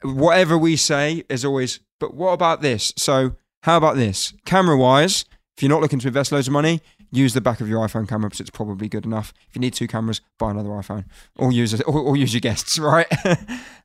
whatever 0.03 0.57
we 0.57 0.75
say 0.75 1.23
is 1.29 1.45
always. 1.45 1.79
But 1.99 2.13
what 2.15 2.31
about 2.31 2.61
this? 2.61 2.93
So, 2.97 3.35
how 3.61 3.77
about 3.77 3.95
this? 3.95 4.33
Camera 4.45 4.77
wise, 4.77 5.25
if 5.55 5.63
you're 5.63 5.69
not 5.69 5.81
looking 5.81 5.99
to 5.99 6.07
invest 6.07 6.31
loads 6.31 6.47
of 6.47 6.53
money, 6.53 6.81
use 7.13 7.33
the 7.33 7.41
back 7.41 7.61
of 7.61 7.69
your 7.69 7.85
iPhone 7.87 8.07
camera 8.07 8.29
because 8.29 8.41
it's 8.41 8.49
probably 8.49 8.89
good 8.89 9.05
enough. 9.05 9.33
If 9.49 9.55
you 9.55 9.61
need 9.61 9.73
two 9.73 9.87
cameras, 9.87 10.21
buy 10.39 10.51
another 10.51 10.69
iPhone 10.69 11.05
or 11.35 11.51
use 11.51 11.73
it, 11.73 11.81
or, 11.87 11.99
or 11.99 12.17
use 12.17 12.33
your 12.33 12.41
guests. 12.41 12.77
Right. 12.83 13.07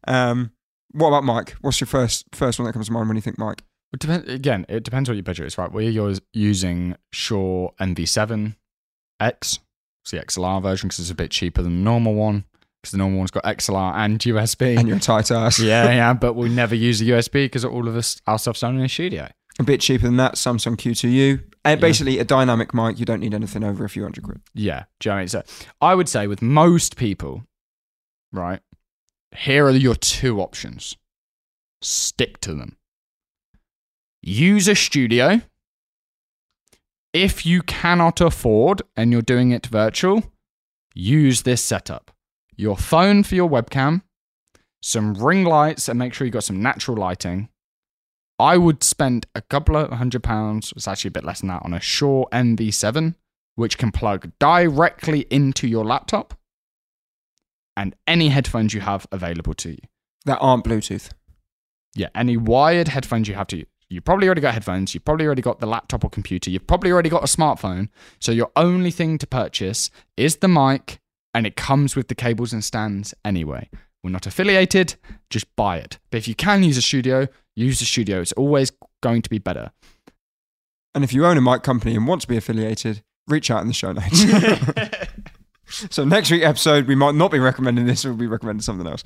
um, 0.07 0.51
what 0.93 1.09
about 1.09 1.25
mic? 1.25 1.55
What's 1.61 1.81
your 1.81 1.87
first 1.87 2.25
first 2.33 2.59
one 2.59 2.67
that 2.67 2.73
comes 2.73 2.87
to 2.87 2.93
mind 2.93 3.09
when 3.09 3.17
you 3.17 3.21
think 3.23 3.39
mic? 3.39 3.63
It 3.93 4.01
depend, 4.01 4.29
again, 4.29 4.67
it 4.69 4.83
depends 4.83 5.09
what 5.09 5.15
your 5.15 5.23
budget 5.23 5.47
is, 5.47 5.57
right? 5.57 5.71
We're 5.71 6.19
using 6.33 6.97
Shure 7.13 7.73
MV7X, 7.81 8.55
It's 9.21 9.59
the 10.11 10.19
XLR 10.19 10.63
version 10.63 10.89
because 10.89 10.99
it's 10.99 11.11
a 11.11 11.15
bit 11.15 11.31
cheaper 11.31 11.63
than 11.63 11.77
the 11.77 11.85
normal 11.85 12.15
one 12.15 12.45
because 12.83 12.93
the 12.93 12.99
normal 12.99 13.19
one's 13.19 13.31
got 13.31 13.45
XLR 13.45 13.95
and 13.95 14.19
USB. 14.19 14.79
And 14.79 14.89
you're 14.89 14.99
tight 14.99 15.31
ass. 15.31 15.59
yeah, 15.61 15.91
yeah, 15.91 16.13
but 16.13 16.35
we 16.35 16.49
never 16.49 16.75
use 16.75 16.99
the 16.99 17.11
USB 17.11 17.33
because 17.45 17.65
all 17.65 17.89
of 17.89 17.97
us, 17.97 18.21
our 18.27 18.39
stuff's 18.39 18.61
done 18.61 18.77
in 18.79 18.85
a 18.85 18.89
studio. 18.89 19.29
A 19.59 19.65
bit 19.65 19.81
cheaper 19.81 20.07
than 20.07 20.17
that, 20.17 20.39
Samson 20.39 20.77
Q2U. 20.77 21.43
And 21.65 21.81
basically, 21.81 22.19
a 22.19 22.25
dynamic 22.25 22.73
mic, 22.73 22.99
you 22.99 23.05
don't 23.05 23.21
need 23.21 23.35
anything 23.35 23.65
over 23.65 23.85
a 23.85 23.89
few 23.89 24.03
hundred 24.03 24.25
quid. 24.25 24.41
Yeah, 24.55 24.85
do 25.01 25.09
you 25.09 25.13
know 25.13 25.17
I 25.17 25.21
mean? 25.21 25.29
So 25.29 25.43
I 25.81 25.95
would 25.95 26.09
say 26.09 26.27
with 26.27 26.41
most 26.41 26.97
people, 26.97 27.43
right, 28.33 28.61
here 29.37 29.67
are 29.67 29.71
your 29.71 29.97
two 29.97 30.41
options. 30.41 30.97
Stick 31.83 32.41
to 32.41 32.55
them. 32.55 32.77
Use 34.23 34.69
a 34.69 34.75
studio. 34.75 35.43
If 37.13 37.45
you 37.45 37.63
cannot 37.63 38.21
afford 38.21 38.83
and 38.97 39.13
you're 39.13 39.23
doing 39.23 39.51
it 39.51 39.67
virtual, 39.67 40.23
use 40.95 41.43
this 41.43 41.63
setup. 41.63 42.11
Your 42.57 42.77
phone 42.77 43.23
for 43.23 43.35
your 43.35 43.49
webcam, 43.49 44.03
some 44.83 45.15
ring 45.15 45.45
lights, 45.45 45.89
and 45.89 45.99
make 45.99 46.13
sure 46.15 46.27
you've 46.27 46.35
got 46.35 46.45
some 46.45 46.63
natural 46.63 46.97
lighting. 46.97 47.49
I 48.39 48.57
would 48.57 48.85
spend 48.85 49.27
a 49.35 49.41
couple 49.43 49.77
of 49.77 49.91
hundred 49.91 50.23
pounds, 50.23 50.73
it's 50.77 50.87
actually 50.87 51.09
a 51.09 51.13
bit 51.13 51.25
less 51.25 51.41
than 51.41 51.49
that, 51.49 51.63
on 51.65 51.75
a 51.75 51.81
Shure 51.81 52.27
MV7 52.33 53.15
which 53.59 53.77
can 53.77 53.91
plug 53.91 54.31
directly 54.39 55.27
into 55.31 55.67
your 55.67 55.85
laptop 55.85 56.33
and 57.77 57.93
any 58.07 58.29
headphones 58.29 58.73
you 58.73 58.81
have 58.81 59.05
available 59.11 59.53
to 59.53 59.71
you. 59.71 59.79
That 60.27 60.39
aren't 60.39 60.65
Bluetooth. 60.65 61.11
Yeah, 61.97 62.07
any 62.15 62.37
wired 62.37 62.87
headphones 62.87 63.27
you 63.27 63.35
have 63.35 63.49
to 63.49 63.57
you. 63.57 63.67
You 63.89 64.01
probably 64.01 64.29
already 64.29 64.43
got 64.43 64.55
headphones, 64.55 64.95
you've 64.95 65.05
probably 65.05 65.27
already 65.27 65.43
got 65.43 65.59
the 65.59 65.67
laptop 65.67 66.05
or 66.05 66.11
computer, 66.11 66.51
you've 66.51 66.69
probably 66.69 66.93
already 66.93 67.09
got 67.09 67.25
a 67.25 67.27
smartphone. 67.27 67.89
So 68.21 68.31
your 68.31 68.53
only 68.55 68.93
thing 68.93 69.19
to 69.19 69.27
purchase 69.27 69.91
is 70.17 70.37
the 70.37 70.47
mic 70.47 71.01
and 71.35 71.45
it 71.45 71.57
comes 71.57 71.97
with 71.97 72.07
the 72.07 72.15
cables 72.15 72.53
and 72.53 72.63
stands 72.63 73.13
anyway. 73.25 73.69
We're 74.05 74.11
not 74.11 74.29
affiliated, 74.29 74.95
just 75.31 75.47
buy 75.57 75.79
it. 75.79 75.99
But 76.13 76.19
if 76.19 76.29
you 76.29 76.37
can 76.37 76.63
use 76.63 76.77
a 76.77 76.83
studio, 76.83 77.27
use 77.59 77.79
the 77.81 77.85
studio. 77.85 78.21
It's 78.21 78.33
always 78.33 78.71
going 79.03 79.23
to 79.23 79.31
be 79.31 79.39
better. 79.39 79.71
And 80.95 81.05
if 81.05 81.13
you 81.13 81.27
own 81.27 81.37
a 81.37 81.41
mic 81.41 81.63
company 81.63 81.95
and 81.95 82.07
want 82.07 82.23
to 82.23 82.29
be 82.29 82.37
affiliated, 82.37 83.03
reach 83.29 83.51
out 83.51 83.61
in 83.63 83.69
the 83.69 83.75
show 83.75 83.93
notes. 83.93 84.25
so 85.95 86.05
next 86.05 86.31
week's 86.31 86.45
episode, 86.45 86.87
we 86.87 86.95
might 86.95 87.15
not 87.15 87.31
be 87.31 87.39
recommending 87.39 87.87
this, 87.87 88.05
we'll 88.05 88.15
be 88.15 88.27
recommending 88.27 88.63
something 88.63 88.87
else. 88.87 89.05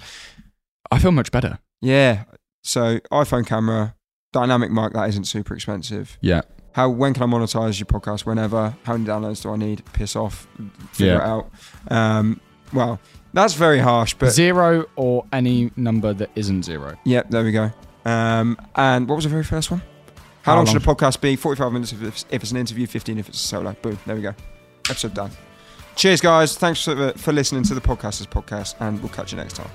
I 0.91 0.99
feel 0.99 1.13
much 1.13 1.31
better. 1.33 1.59
Yeah. 1.81 2.25
So 2.63 2.99
iPhone 3.11 3.47
camera, 3.47 3.95
dynamic 4.33 4.71
mic, 4.71 4.93
that 4.93 5.09
isn't 5.09 5.25
super 5.25 5.55
expensive. 5.55 6.19
Yeah. 6.21 6.43
How 6.75 6.89
when 6.89 7.13
can 7.15 7.23
I 7.25 7.27
monetize 7.27 7.79
your 7.79 7.87
podcast? 7.87 8.25
Whenever. 8.25 8.75
How 8.85 8.93
many 8.97 9.05
downloads 9.05 9.43
do 9.43 9.51
I 9.51 9.57
need? 9.57 9.83
Piss 9.93 10.17
off. 10.17 10.47
Figure 10.93 11.15
Yeah. 11.15 11.19
it 11.19 11.23
out. 11.23 11.51
Um, 11.91 12.41
well, 12.73 13.01
that's 13.35 13.55
very 13.55 13.79
harsh, 13.79 14.15
but 14.15 14.31
zero 14.31 14.87
or 14.97 15.27
any 15.33 15.71
number 15.77 16.15
that 16.15 16.31
isn't 16.35 16.65
zero. 16.65 16.97
Yep, 17.05 17.31
there 17.31 17.45
we 17.45 17.53
go. 17.53 17.71
Um, 18.05 18.59
and 18.75 19.09
what 19.09 19.17
was 19.17 19.25
the 19.25 19.31
very 19.31 19.45
first 19.45 19.71
one? 19.71 19.81
How, 20.43 20.53
How 20.53 20.57
long, 20.57 20.67
long, 20.67 20.75
should 20.75 20.83
a 20.83 20.87
podcast 20.87 21.21
be? 21.21 21.37
45 21.37 21.73
minutes 21.73 21.93
if 21.93 22.03
it's, 22.03 22.27
if 22.31 22.43
it's 22.43 22.51
an 22.51 22.57
interview, 22.57 22.87
15 22.87 23.19
if 23.19 23.29
it's 23.29 23.43
a 23.43 23.47
solo. 23.47 23.77
Boom, 23.81 23.99
there 24.07 24.17
we 24.17 24.23
go. 24.23 24.35
Episode 24.91 25.15
done. 25.15 25.31
Cheers, 25.95 26.21
guys. 26.21 26.57
Thanks 26.57 26.85
for, 26.85 27.13
for 27.13 27.33
listening 27.33 27.63
to 27.65 27.75
the 27.75 27.81
Podcasters 27.81 28.27
Podcast, 28.27 28.75
and 28.81 28.99
we'll 29.01 29.11
catch 29.11 29.33
you 29.33 29.39
next 29.39 29.57
time. 29.57 29.71